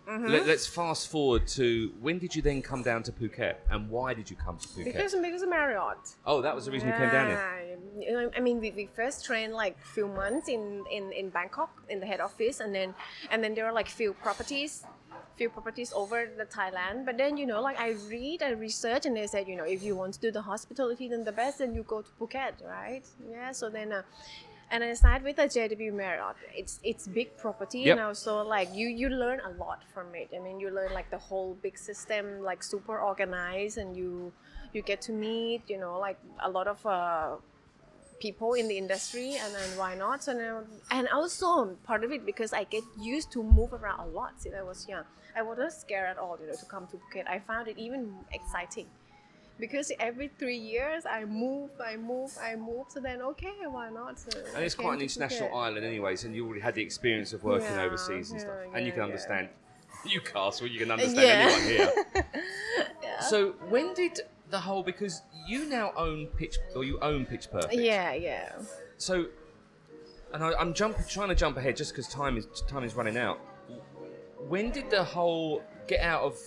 [0.08, 0.26] Mm-hmm.
[0.26, 4.14] Let, us fast forward to when did you then come down to Phuket, and why
[4.14, 4.84] did you come to Phuket?
[4.84, 5.98] Because because of Marriott.
[6.24, 7.78] oh, that was the reason you came down here.
[7.98, 12.00] Yeah, I mean, we, we first trained like few months in, in, in Bangkok in
[12.00, 12.94] the head office, and then
[13.30, 14.82] and then there were like few properties,
[15.36, 17.04] few properties over the Thailand.
[17.04, 19.82] But then you know, like I read, I research, and they said, you know, if
[19.82, 23.04] you want to do the hospitality, then the best, then you go to Phuket, right?
[23.30, 23.52] Yeah.
[23.52, 23.92] So then.
[23.92, 24.02] Uh,
[24.70, 26.36] and I started with the JW Marriott.
[26.54, 27.96] It's it's big property, Yep.
[27.98, 30.28] and also like you you learn a lot from it.
[30.34, 34.32] I mean, you learn like the whole big system, like super organized, and you
[34.72, 37.36] you get to meet, you know, like a lot of uh,
[38.20, 40.22] people in the industry, and then why not?
[40.24, 44.06] So now, and also part of it because I get used to move around a
[44.06, 45.04] lot since I was young.
[45.36, 47.28] I wasn't scared at all, you know, to come to Phuket.
[47.28, 48.86] I found it even exciting
[49.58, 52.86] because every three years I move, I move, I move.
[52.88, 54.18] So then, okay, why not?
[54.18, 57.44] So And it's quite an international island, anyways, and you already had the experience of
[57.44, 59.04] working Yeah, overseas and yeah, stuff, and you yeah, can yeah.
[59.04, 59.48] understand
[60.06, 60.66] Newcastle.
[60.66, 61.46] You can understand Yeah.
[61.46, 61.62] anyone
[62.14, 62.24] here.
[63.02, 63.20] Yeah.
[63.20, 67.74] So when did the whole because you now own Pitch or you own Pitch Perfect?
[67.74, 68.52] yeah, yeah.
[68.96, 69.26] So,
[70.32, 73.16] and I, I'm jump, trying to jump ahead just because time is time is running
[73.16, 73.38] out.
[74.48, 76.38] When did the whole get out of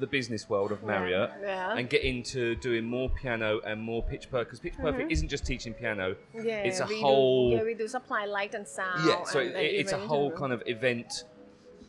[0.00, 1.76] the business world of Marriott Yeah.
[1.76, 4.50] and get into doing more piano and more pitch perfect?
[4.50, 7.86] Because pitch perfect isn't just teaching piano; Yeah, it's a whole Do, yeah, we do
[7.88, 9.06] supply light and sound.
[9.06, 9.24] yeah.
[9.24, 11.24] So and, it, and it's a whole kind of event.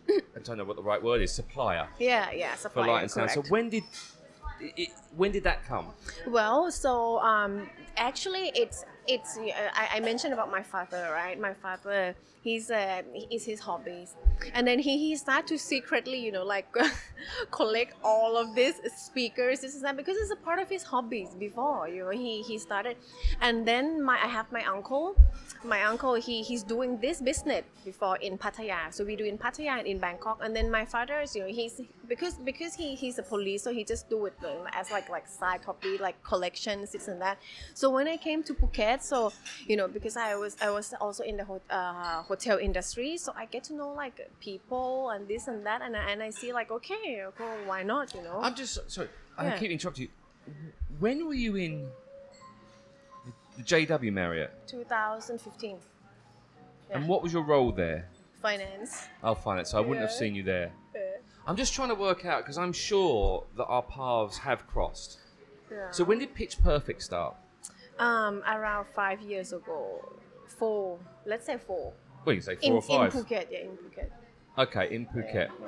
[0.09, 1.31] I don't know what the right word is.
[1.31, 3.31] Supplier yeah, yeah, for light and sound.
[3.31, 3.83] So when did
[4.59, 5.87] it, when did that come?
[6.27, 11.39] Well, so um, actually, it's it's uh, I, I mentioned about my father, right?
[11.39, 14.15] My father, he's uh, is his hobbies,
[14.53, 16.67] and then he he start to secretly, you know, like
[17.51, 21.29] collect all of these speakers, this is that, because it's a part of his hobbies.
[21.37, 22.97] Before, you know, he he started,
[23.41, 25.15] and then my I have my uncle.
[25.63, 28.91] My uncle, he he's doing this business before in Pattaya.
[28.91, 31.47] So we do in Pattaya and in Bangkok, and then my father is, you know,
[31.53, 35.07] he's because because he he's a police, so he just do it um, as like
[35.09, 37.37] like side hobby, like collections, this and that.
[37.75, 39.31] So when I came to Phuket, so
[39.67, 43.31] you know, because I was I was also in the ho- uh, hotel industry, so
[43.35, 46.53] I get to know like people and this and that, and I, and I see
[46.53, 48.39] like okay, okay, why not, you know?
[48.41, 49.09] I'm just sorry.
[49.37, 49.57] I Yeah.
[49.59, 50.09] keep interrupting you.
[50.99, 51.89] When were you in
[53.57, 54.51] the, JW Marriott?
[54.67, 55.77] 2015
[56.91, 58.07] And what was your role there?
[58.41, 59.07] finance.
[59.23, 59.69] Oh, finance.
[59.69, 60.71] So I wouldn't have seen you there.
[60.95, 61.01] Yeah.
[61.45, 65.19] I'm just trying to work out because I'm sure that our paths have crossed.
[65.71, 65.91] Yeah.
[65.91, 67.35] So when did Pitch Perfect start?
[67.99, 70.03] um, around five years ago,
[70.47, 71.93] four, let's say four.
[72.25, 73.13] Well, you say four in, or five.
[73.13, 74.09] in Phuket, yeah, in Phuket.
[74.57, 75.33] okay, in Phuket.
[75.33, 75.67] Yeah.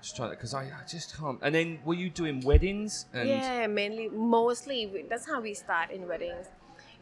[0.00, 1.38] Just trying because I, I just can't.
[1.42, 3.06] And then were you doing weddings?
[3.12, 6.46] And yeah, mainly, mostly, that's how we start in weddings.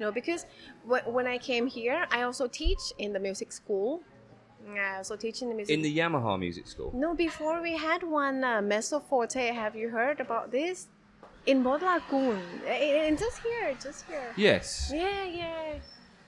[0.00, 0.46] You know, because
[0.88, 4.00] wh- when I came here, I also teach in the music school.
[4.66, 5.74] I also teach in the music.
[5.74, 6.90] in the Yamaha Music School.
[6.94, 9.52] no, before we had one uh, Mezzo Forte.
[9.52, 10.88] Have you heard about this?
[11.44, 12.40] In Boat Lagoon.
[12.66, 14.32] Eh, eh, just here, just here.
[14.36, 15.74] Yes, Yeah, yeah,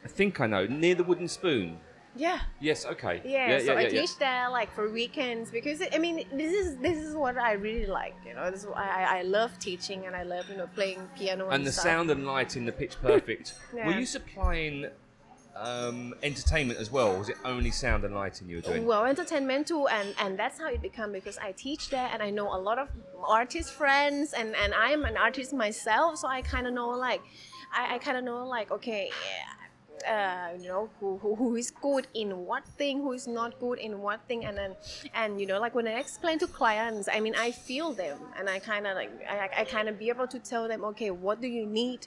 [0.05, 0.67] I think I know.
[0.67, 1.79] Near the Wooden Spoon.
[2.17, 2.41] Yeah.
[2.61, 2.85] Yes.
[2.85, 3.23] Okay.
[3.25, 3.89] Yeah, so I yeah.
[3.89, 7.87] teach there like for weekends because I mean this is this is what I really
[7.87, 8.15] like.
[8.27, 11.09] You know, this is why I, I love teaching and I love you know playing
[11.17, 11.85] piano and, And the stuff.
[11.85, 13.55] sound and light in the Pitch Perfect.
[13.73, 14.87] Were you supplying
[15.57, 18.87] um, entertainment as well, or was it only sound and lighting you were doing?
[18.87, 22.31] well entertainment too and and that's how it became because i teach there and i
[22.31, 22.89] know a lot of
[23.23, 27.21] artist friends and and i'm an artist myself so i kind of know like
[27.73, 29.11] i, I kind of know like okay
[30.05, 33.79] uh, you know who, who, who is good in what thing who is not good
[33.79, 34.75] in what thing and then
[35.15, 38.49] and you know like when i explain to clients i mean i feel them and
[38.49, 41.41] i kind of like i, I kind of be able to tell them okay what
[41.41, 42.07] do you need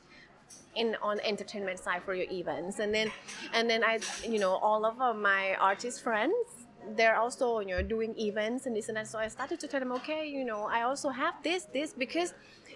[0.75, 2.79] in on entertainment side for your events?
[2.79, 3.11] And then
[3.53, 6.35] and then i you know all of uh, my artist friends
[6.95, 9.07] they're also you know doing events and this and that.
[9.07, 12.33] So i started to tell them okay you know i also have this this because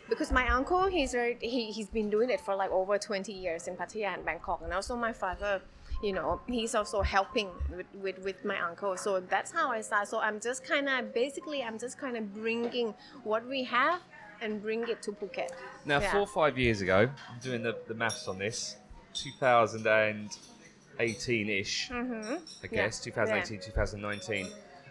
[0.09, 3.67] because my uncle he's very, he, he's been doing it for like over 20 years
[3.67, 5.61] in pattaya and bangkok and also my father
[6.01, 10.07] you know he's also helping with, with, with my uncle so that's how i start
[10.07, 12.93] so i'm just kind of basically i'm just kind of bringing
[13.23, 14.01] what we have
[14.41, 15.49] and bring it to phuket
[15.85, 16.11] Now, Yeah.
[16.11, 18.77] four or five years ago, I'm doing the, the maths on this,
[19.13, 22.35] 2018 ish, mm-hmm.
[22.63, 23.11] I guess, Yeah.
[23.11, 24.47] 2018, 2019.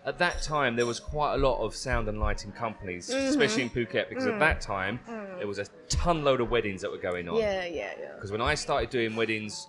[0.09, 3.27] At that time, there was quite a lot of sound and lighting companies, Mm-hmm.
[3.29, 5.01] especially in Phuket, because at that time,
[5.37, 7.37] there was a ton load of weddings that were going on.
[7.37, 7.41] Mm.
[7.41, 8.15] Yeah, yeah, yeah.
[8.15, 9.69] Because when I started doing weddings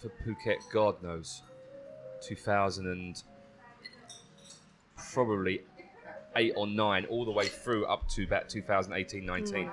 [0.00, 1.42] for Phuket, God knows,
[2.22, 3.22] 2000 and
[5.12, 5.60] probably
[6.36, 9.66] eight or nine, all the way through up to about 2018, 19.
[9.66, 9.70] Mm.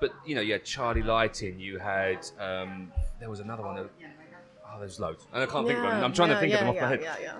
[0.00, 3.76] But you know, you had Charlie Lighting, you had um, there was another one.
[3.76, 3.90] That,
[4.66, 6.02] oh, there's loads, and I can't think of them.
[6.02, 7.00] I'm trying to think yeah, of them off yeah, my head.
[7.02, 7.34] Yeah, yeah.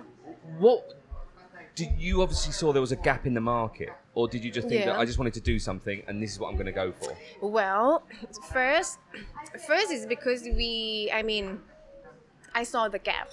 [0.59, 0.98] What
[1.75, 4.67] did you obviously saw there was a gap in the market, or did you just
[4.67, 6.71] think that I just wanted to do something and this is what I'm going to
[6.71, 7.15] go for?
[7.41, 8.03] Well,
[8.51, 8.99] first,
[9.67, 11.09] first is because we.
[11.13, 11.59] I mean,
[12.53, 13.31] I saw the gap.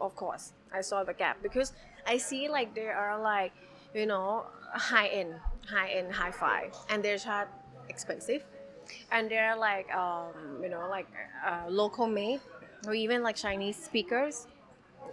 [0.00, 1.72] Of course, I saw the gap because
[2.06, 3.52] I see like there are like,
[3.94, 5.34] you know, high end,
[5.68, 7.50] high end, high fi, and they're charged
[7.88, 8.44] expensive,
[9.10, 11.06] and they're like, um, you know, like
[11.46, 12.40] uh, local made,
[12.86, 14.46] or even like Chinese speakers,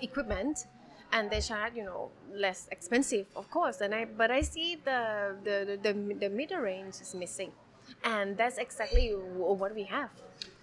[0.01, 0.66] equipment
[1.12, 5.36] and they charge you know less expensive of course and i but i see the
[5.43, 7.51] the the, the, the middle range is missing
[8.03, 10.10] and that's exactly what we have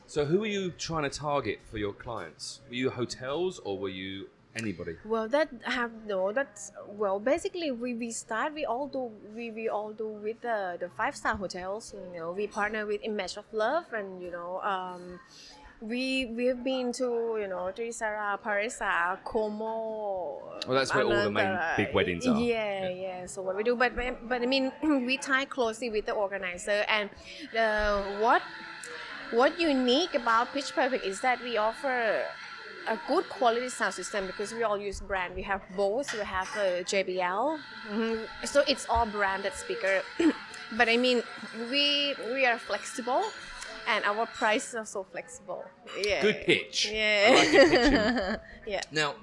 [0.08, 2.60] So, who are you trying to target for your clients?
[2.68, 4.94] Were you hotels or were you anybody?
[5.04, 6.70] well that have no that's
[7.02, 10.88] well basically we, we start we all do we, we all do with the the
[10.96, 15.18] five star hotels you know we partner with image of love and you know um
[15.80, 20.40] we we've been to you know Trisara, Paresa, Como.
[20.66, 22.38] Well, that's where all the main big weddings are.
[22.40, 23.92] Yeah, yeah, So what we do, but
[24.28, 27.10] but I mean, we tie closely with the organizer, and
[27.52, 28.42] the what
[29.32, 32.22] what unique about Pitch Perfect is that we offer
[32.88, 35.34] a good quality sound system because we all use brand.
[35.34, 37.58] We have Bose, we have uh, JBL,
[37.90, 38.26] Mhm.
[38.46, 40.02] so it's all branded speaker.
[40.78, 41.22] but I mean,
[41.70, 43.24] we we are flexible,
[43.86, 45.64] and our prices are so flexible.
[46.00, 46.22] Yeah.
[46.22, 46.90] Good pitch.
[46.92, 47.26] Yeah.
[47.28, 48.80] I like yeah.
[48.92, 49.14] Now,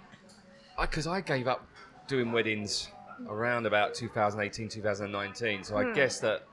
[0.80, 1.68] because I, gave up
[2.07, 2.89] doing weddings
[3.28, 5.93] around about 2018, 2019, so I Hmm.
[5.93, 6.43] guess that.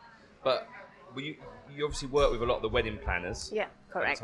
[0.45, 0.69] But
[1.17, 1.37] you
[1.75, 3.51] you obviously work with a lot of the wedding planners.
[3.53, 3.67] Yeah.
[3.91, 4.23] Correct.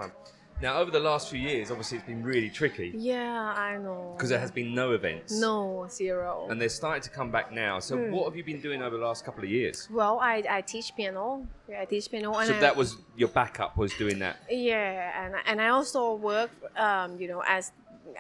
[0.63, 4.15] Now, over the last few years, obviously, it's been really tricky Yeah, I know.
[4.17, 5.39] because there has been no events.
[5.39, 6.47] no zero.
[6.51, 7.79] And they're starting to come back now.
[7.79, 8.11] So, Hmm.
[8.11, 9.87] what have you been doing over the last couple of years?
[9.91, 11.47] well, I, I teach piano.
[11.69, 12.33] Yeah, I teach piano.
[12.39, 14.37] And So I, that was your backup was doing that.
[14.51, 17.73] Yeah, and and I also work, um, you know, as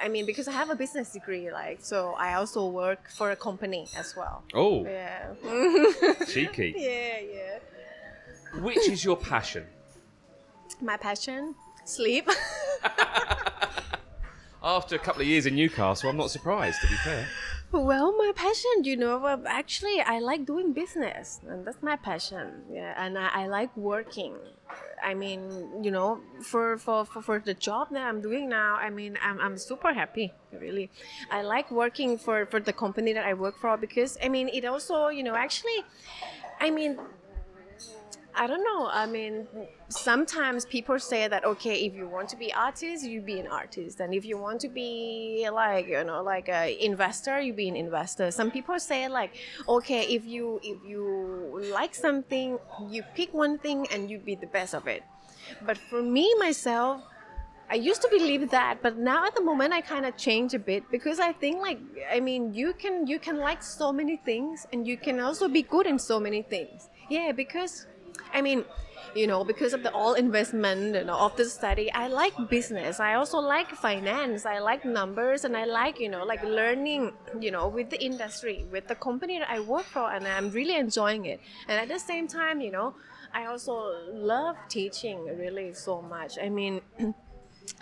[0.02, 3.36] I mean, because I have a business degree, like so, I also work for a
[3.36, 4.42] company as well.
[4.52, 5.32] Oh, Yeah.
[6.28, 6.74] cheeky.
[6.76, 8.60] yeah, yeah.
[8.60, 9.64] Which is your passion?
[10.82, 11.54] My passion,
[11.88, 12.28] sleep.
[14.62, 17.26] After a couple of years in Newcastle, I'm not surprised, to be fair.
[17.72, 22.62] well, my passion, you know, well, actually, I like doing business, and that's my passion.
[22.72, 24.36] Yeah, and I, I like working.
[25.02, 28.90] I mean, you know, for, for, for, for the job that I'm doing now, I
[28.90, 30.90] mean, I'm, I'm super happy, really.
[31.30, 34.64] I like working for, for the company that I work for because, I mean, it
[34.64, 35.84] also, you know, actually,
[36.60, 36.98] I mean,
[38.38, 38.88] I don't know.
[38.88, 39.48] I mean,
[39.88, 43.98] sometimes people say that okay, if you want to be artist, you be an artist,
[44.00, 47.76] and if you want to be like you know like a investor, you be an
[47.76, 48.30] investor.
[48.30, 49.32] Some people say like
[49.66, 52.58] okay, if you if you like something,
[52.90, 55.02] you pick one thing and you be the best of it.
[55.64, 57.00] But for me myself,
[57.70, 60.58] I used to believe that, but now at the moment I kind of change a
[60.58, 61.80] bit because I think like
[62.12, 65.62] I mean you can you can like so many things and you can also be
[65.62, 66.90] good in so many things.
[67.08, 67.86] Yeah, because
[68.32, 68.64] I mean,
[69.14, 73.00] you know, because of the all investment you know, of the study, I like business.
[73.00, 74.44] I also like finance.
[74.44, 78.66] I like numbers, and I like you know like learning you know with the industry,
[78.70, 81.40] with the company that I work for, and I'm really enjoying it.
[81.68, 82.94] And at the same time, you know,
[83.32, 83.74] I also
[84.12, 86.38] love teaching really so much.
[86.38, 86.80] I mean.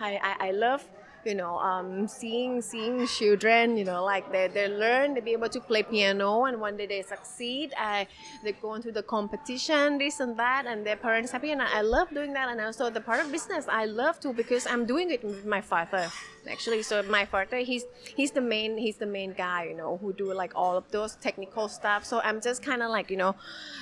[0.01, 0.89] I, I, I love
[1.27, 5.49] you know um, seeing seeing children you know like they, they learn they be able
[5.49, 8.07] to play piano and one day they succeed I,
[8.43, 11.81] they go into the competition this and that and their parents happy and I, I
[11.83, 15.11] love doing that and also the part of business I love to because I'm doing
[15.11, 16.11] it with my father
[16.51, 17.84] actually so my father he's
[18.16, 21.16] he's the main he's the main guy you know who do like all of those
[21.16, 23.34] technical stuff so I'm just kind of like you know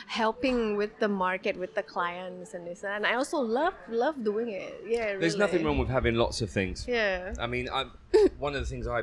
[0.07, 4.49] helping with the market with the clients and this and I also love love doing
[4.49, 5.39] it yeah There's really.
[5.39, 6.85] nothing wrong with having lots of things.
[6.89, 7.87] yeah I mean, I
[8.39, 9.03] one of the things I,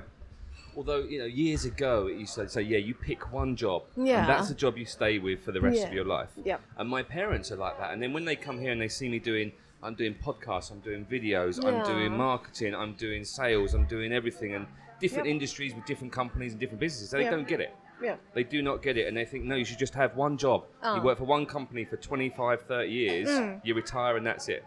[0.78, 4.20] although you know, years ago it used to say, yeah, you pick one job, Yeah.
[4.20, 6.30] and that's the job you stay with for the rest of your life.
[6.44, 6.62] Yep.
[6.78, 7.92] And my parents are like that.
[7.92, 9.52] And then when they come here and they see me doing,
[9.82, 14.54] I'm doing podcasts, I'm doing videos, I'm doing marketing, I'm doing sales, I'm doing everything,
[14.56, 14.68] and
[15.00, 15.32] different Yep.
[15.34, 17.12] industries with different companies and different businesses.
[17.12, 17.32] They Yep.
[17.32, 17.74] don't get it.
[18.02, 20.38] yeah They do not get it, and they think, no, you should just have one
[20.38, 20.66] job.
[20.84, 20.96] Oh.
[20.96, 23.60] You work for one company for 25, 30 years, Mm.
[23.66, 24.64] you retire, and that's it.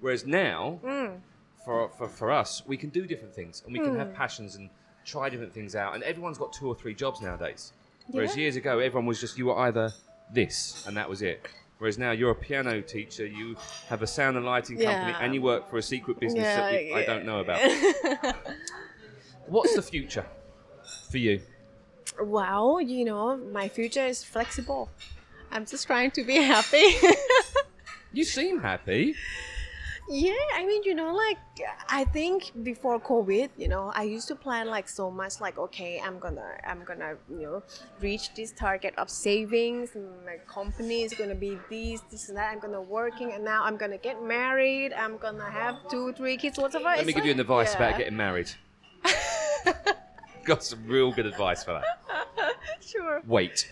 [0.00, 0.78] Whereas now,
[1.64, 3.98] for, for, for us, we can do different things, and we can Hmm.
[3.98, 4.70] have passions and
[5.04, 5.94] try different things out.
[5.94, 7.72] And everyone's got two or three jobs nowadays.
[8.08, 8.42] Whereas Yeah.
[8.42, 9.92] years ago, everyone was just, you were either
[10.32, 11.46] this, and that was it.
[11.80, 13.56] Whereas now, you're a piano teacher, you
[13.88, 15.18] have a sound and lighting company, Yeah.
[15.20, 17.58] and you work for a secret business that we, I don't know about.
[19.46, 20.26] What's the future
[21.10, 21.40] for you?
[22.22, 24.90] Well, you know, my future is flexible.
[25.50, 26.84] I'm just trying to be happy.
[28.12, 29.14] You seem happy.
[30.10, 31.38] Yeah, I mean, you know, like
[31.88, 36.02] I think before COVID, you know, I used to plan like so much like okay,
[36.04, 37.62] I'm to I'm to, you know,
[38.00, 39.90] reach this target of savings,
[40.26, 42.52] my company is to be this this and that.
[42.52, 44.92] I'm to working and now I'm to get married.
[44.92, 46.84] I'm to have two, three kids whatever.
[46.84, 48.50] Let It's me give you an advice about getting married.
[50.44, 51.84] Got some real good advice for that.
[52.80, 53.22] Sure.
[53.26, 53.70] Wait.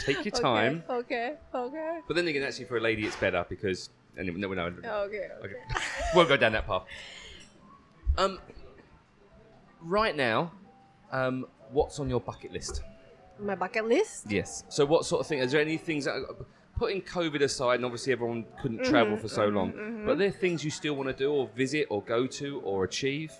[0.00, 0.82] Take your time.
[0.88, 1.34] Okay.
[1.54, 1.98] Okay.
[2.06, 3.90] But then again, actually, for a lady, it's better because.
[4.18, 4.68] Anyway, no, no, no.
[4.68, 5.16] Okay.
[5.16, 5.28] Okay.
[5.44, 5.54] Okay.
[6.14, 6.84] Won't go down that path.
[8.16, 8.38] Um,
[9.82, 10.52] right now,
[11.12, 12.82] um, what's on your bucket list?
[13.38, 14.30] My bucket list.
[14.30, 14.64] Yes.
[14.68, 15.40] So, what sort of thing?
[15.40, 16.14] Is there any things that,
[16.78, 20.64] putting COVID aside, and obviously everyone couldn't travel for so long, but are there things
[20.64, 23.32] you still want to do, or visit, or go to, or achieve,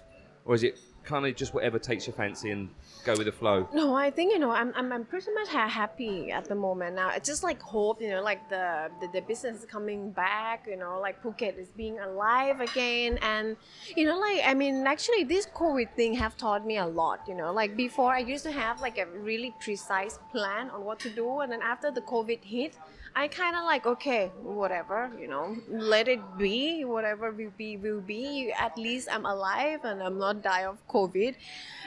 [0.45, 2.69] or is it kind of just whatever takes your fancy and
[3.05, 3.69] go with the flow?
[3.73, 6.97] No, I think you know I'm, I'm, I'm pretty much ha- happy at the moment
[6.97, 7.09] now.
[7.09, 10.67] I just like hope you know like the, the the business is coming back.
[10.69, 13.57] You know like Phuket is being alive again, and
[13.97, 17.21] you know like I mean actually this COVID thing have taught me a lot.
[17.29, 20.99] You know like before I used to have like a really precise plan on what
[21.01, 22.75] to do, and then after the COVID hit.
[23.19, 26.85] I kind of like okay, whatever, you know, let it be.
[26.85, 28.53] Whatever will be, will be.
[28.53, 31.35] At least I'm alive and I'm not die of COVID.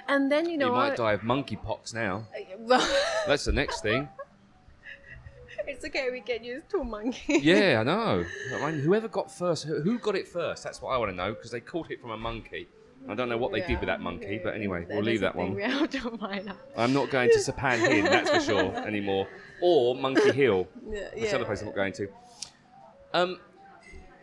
[0.07, 2.25] And then you know, you might die of monkeypox now.
[2.57, 2.81] Well,
[3.27, 4.09] That's the next thing.
[5.67, 6.09] it's okay.
[6.11, 7.43] We can use two monkeys.
[7.51, 8.25] Yeah, I know.
[8.55, 10.63] I mean, whoever got first, who got it first?
[10.63, 12.67] That's what I want to know because they caught it from a monkey.
[13.07, 15.55] I don't know what they did with that monkey, but anyway, we'll leave that one.
[15.55, 16.57] We have to out.
[16.75, 19.27] I'm not going to Sapan Hin, that's for sure, anymore.
[19.61, 20.67] Or Monkey Hill.
[20.89, 22.07] Yeah, That's the other place I'm not going to.
[23.13, 23.39] Um,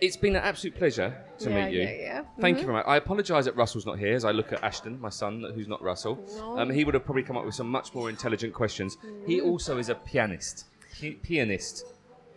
[0.00, 1.82] It's been an absolute pleasure to Yeah, meet you.
[1.82, 2.22] yeah, yeah.
[2.40, 2.84] Thank you very much.
[2.86, 5.80] I apologise that Russell's not here as I look at Ashton, my son, who's not
[5.82, 6.18] Russell.
[6.36, 6.58] No.
[6.58, 8.96] Um, he would have probably come up with some much more intelligent questions.
[9.26, 9.46] He Mm.
[9.46, 10.66] also is a pianist.
[11.00, 11.84] Pi- pianist.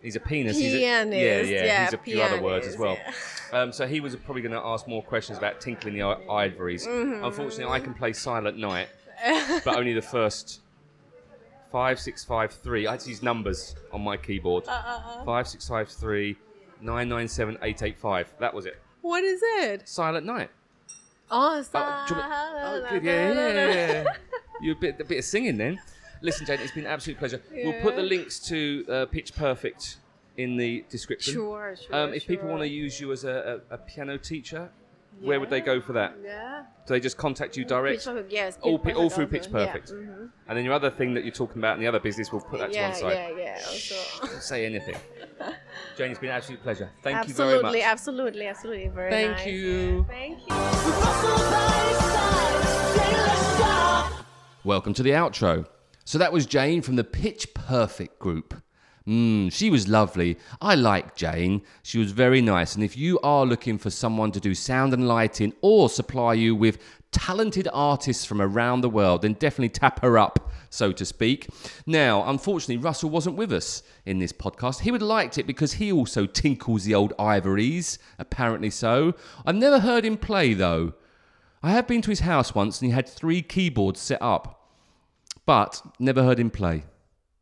[0.02, 0.56] He's a penis.
[0.56, 1.64] He's a, Pianist, yeah, yeah.
[1.66, 2.96] yeah, he's a few other words as well.
[2.96, 3.18] pianist,
[3.52, 6.86] Um, so he was probably going to ask more questions about tinkling the i- ivories.
[6.86, 7.22] Mm-hmm.
[7.24, 8.88] Unfortunately, I can play Silent Night,
[9.64, 10.60] but only the first
[11.70, 12.86] five, six, five, three.
[12.86, 14.64] I had to use numbers on my keyboard.
[14.66, 16.36] Uh, Five, six, five, three,
[16.80, 18.32] nine, nine, seven, eight, eight, five.
[18.40, 18.80] That was it.
[19.02, 19.88] What is it?
[19.88, 20.50] Silent Night.
[21.30, 23.04] Oh, Oh, do you want- oh, good.
[23.04, 24.04] Yeah, yeah, yeah, yeah.
[24.62, 25.80] You a bit, a bit of singing then.
[26.20, 27.40] Listen, Jane, it's been an absolute pleasure.
[27.50, 29.96] We'll put the links to uh, Pitch Perfect
[30.36, 31.32] in the description.
[31.32, 31.96] Sure, sure.
[31.96, 34.68] Um, if people want to use you as a, a, a piano teacher,
[35.20, 36.16] where would they go for that?
[36.24, 36.64] Yeah.
[36.86, 37.98] Do they just contact you direct?
[37.98, 38.58] Pitch Perfect, yes.
[38.62, 39.92] all, Pitch pi- all Perfect through also, Pitch yeah, Perfect.
[39.92, 40.30] mhm.
[40.48, 42.58] And then your other thing that you're talking about in the other business, we'll put
[42.60, 43.12] that to yeah, one side.
[43.12, 43.54] yeah, yeah.
[43.66, 44.26] Also.
[44.26, 44.96] Don't say anything.
[45.96, 46.90] Jane, it's been an absolute pleasure.
[47.02, 47.82] Thank absolutely, you very much.
[47.84, 48.46] absolutely, absolutely.
[48.46, 49.46] Absolutely very Thank nice.
[49.46, 50.06] you.
[50.08, 50.54] Thank you.
[54.64, 55.66] Welcome to the outro.
[56.04, 58.54] So that was Jane from the Pitch Perfect group.
[59.10, 60.38] Mm, she was lovely.
[60.60, 61.62] I like Jane.
[61.82, 62.76] She was very nice.
[62.76, 66.54] And if you are looking for someone to do sound and lighting or supply you
[66.54, 66.78] with
[67.10, 71.48] talented artists from around the world, then definitely tap her up, so to speak.
[71.86, 74.82] Now, unfortunately, Russell wasn't with us in this podcast.
[74.82, 79.14] He would have liked it because he also tinkles the old ivories, apparently so.
[79.44, 80.92] I've never heard him play though.
[81.64, 84.68] I have been to his house once and he had three keyboards set up,
[85.46, 86.84] but never heard him play.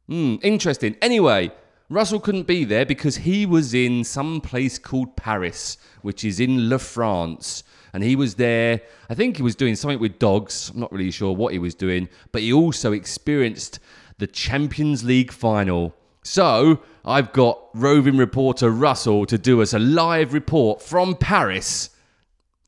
[0.09, 0.97] Hmm, interesting.
[1.03, 1.53] Anyway,
[1.91, 6.71] Russell couldn't be there because he was in some place called Paris, which is in
[6.71, 7.63] La France.
[7.93, 8.81] And he was there,
[9.11, 10.71] I think he was doing something with dogs.
[10.71, 13.81] I'm not really sure what he was doing, but he also experienced
[14.17, 15.95] the Champions League final.
[16.23, 21.91] So I've got roving reporter Russell to do us a live report from Paris.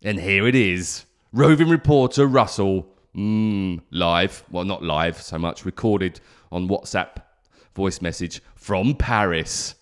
[0.02, 1.06] And here it is.
[1.32, 6.20] Roving reporter Russell, mm, live, well, not live so much, recorded
[6.50, 7.22] on WhatsApp
[7.74, 9.74] voice message from Paris.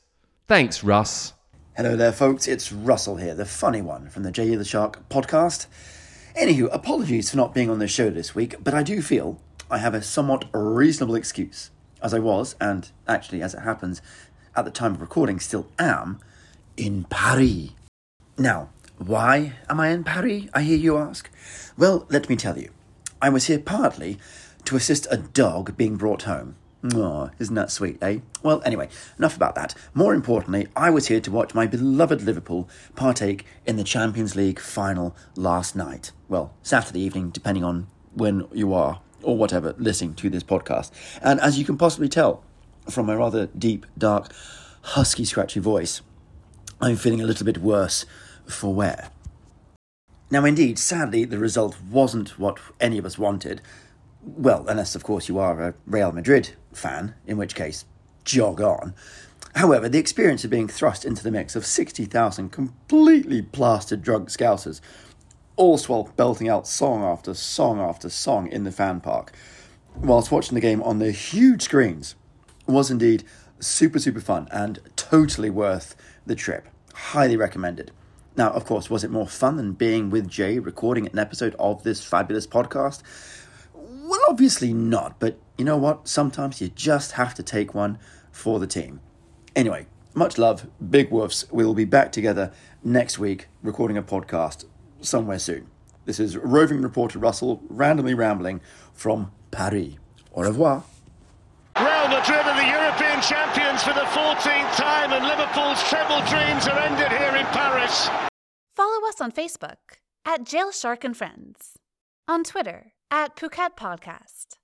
[0.47, 1.35] Thanks, Russ.
[1.77, 2.49] Hello there, folks.
[2.49, 4.55] It's Russell here, the funny one from the J.
[4.55, 5.67] the Shark podcast.
[6.35, 9.79] Anywho, apologies for not being on the show this week, but I do feel I
[9.79, 11.71] have a somewhat reasonable excuse,
[12.03, 14.01] as I was, and actually, as it happens,
[14.57, 16.21] at the time of recording, still am,
[16.77, 17.71] in Paris.
[18.37, 21.31] Now, why am I in Paris, I hear you ask?
[21.77, 22.71] Well, let me tell you.
[23.21, 24.19] I was here partly
[24.65, 26.57] to assist a dog being brought home.
[26.95, 28.19] Oh, isn't that sweet, eh?
[28.43, 29.75] Well, anyway, enough about that.
[29.95, 34.61] More importantly, I was here to watch my beloved Liverpool partake in the Champions League
[34.61, 36.13] final last night.
[36.29, 40.93] Well, Saturday evening, depending on when you are, or whatever, listening to this podcast.
[41.21, 42.45] And as you can possibly tell
[42.89, 44.33] from my rather deep, dark,
[44.83, 46.01] husky, scratchy voice,
[46.81, 48.07] I'm feeling a little bit worse
[48.47, 49.11] for wear.
[50.31, 53.63] Now, indeed, sadly, the result wasn't what any of us wanted.
[54.23, 57.85] Well, unless, of course, you are a Real Madrid fan, in which case,
[58.25, 58.95] jog on.
[59.55, 64.81] However, the experience of being thrust into the mix of 60,000 completely plastered drug scousers,
[65.57, 69.33] all while belting out song after song after song in the fan park,
[69.97, 72.15] whilst watching the game on the huge screens,
[72.67, 73.25] was indeed
[73.59, 76.69] super, super fun and totally worth the trip.
[76.95, 77.91] Highly recommended.
[78.37, 81.83] Now, of course, was it more fun than being with Jay recording an episode of
[81.83, 83.03] this fabulous podcast?
[83.75, 86.09] Well, obviously not, but you know what?
[86.09, 87.99] Sometimes you just have to take one
[88.31, 89.01] for the team.
[89.57, 91.51] Anyway, much love, big woofs.
[91.53, 92.53] We will be back together
[92.85, 94.65] next week recording a podcast
[95.01, 95.67] somewhere soon.
[96.05, 98.61] This is roving reporter Russell randomly rambling
[98.95, 99.95] from Paris.
[100.33, 100.85] Au revoir.
[101.77, 106.79] Real Madrid are the European champions for the 14th time, and Liverpool's treble dreams are
[106.79, 108.09] ended here in Paris.
[108.75, 111.79] Follow us on Facebook at Jail Shark and Friends,
[112.27, 114.58] on Twitter at Phuket Podcast,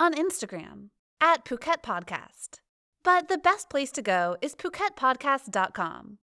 [0.00, 0.88] on Instagram
[1.20, 2.60] at Phuket Podcast.
[3.02, 6.18] But the best place to go is PhuketPodcast.com.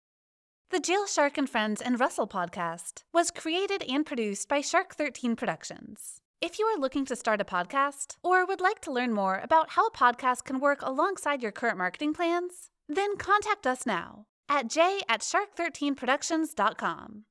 [0.72, 5.36] The Jail Shark and Friends and Russell podcast was created and produced by Shark 13
[5.36, 6.22] Productions.
[6.42, 9.72] If you are looking to start a podcast or would like to learn more about
[9.72, 14.70] how a podcast can work alongside your current marketing plans, then contact us now at
[14.70, 17.26] j at shark13productions.com.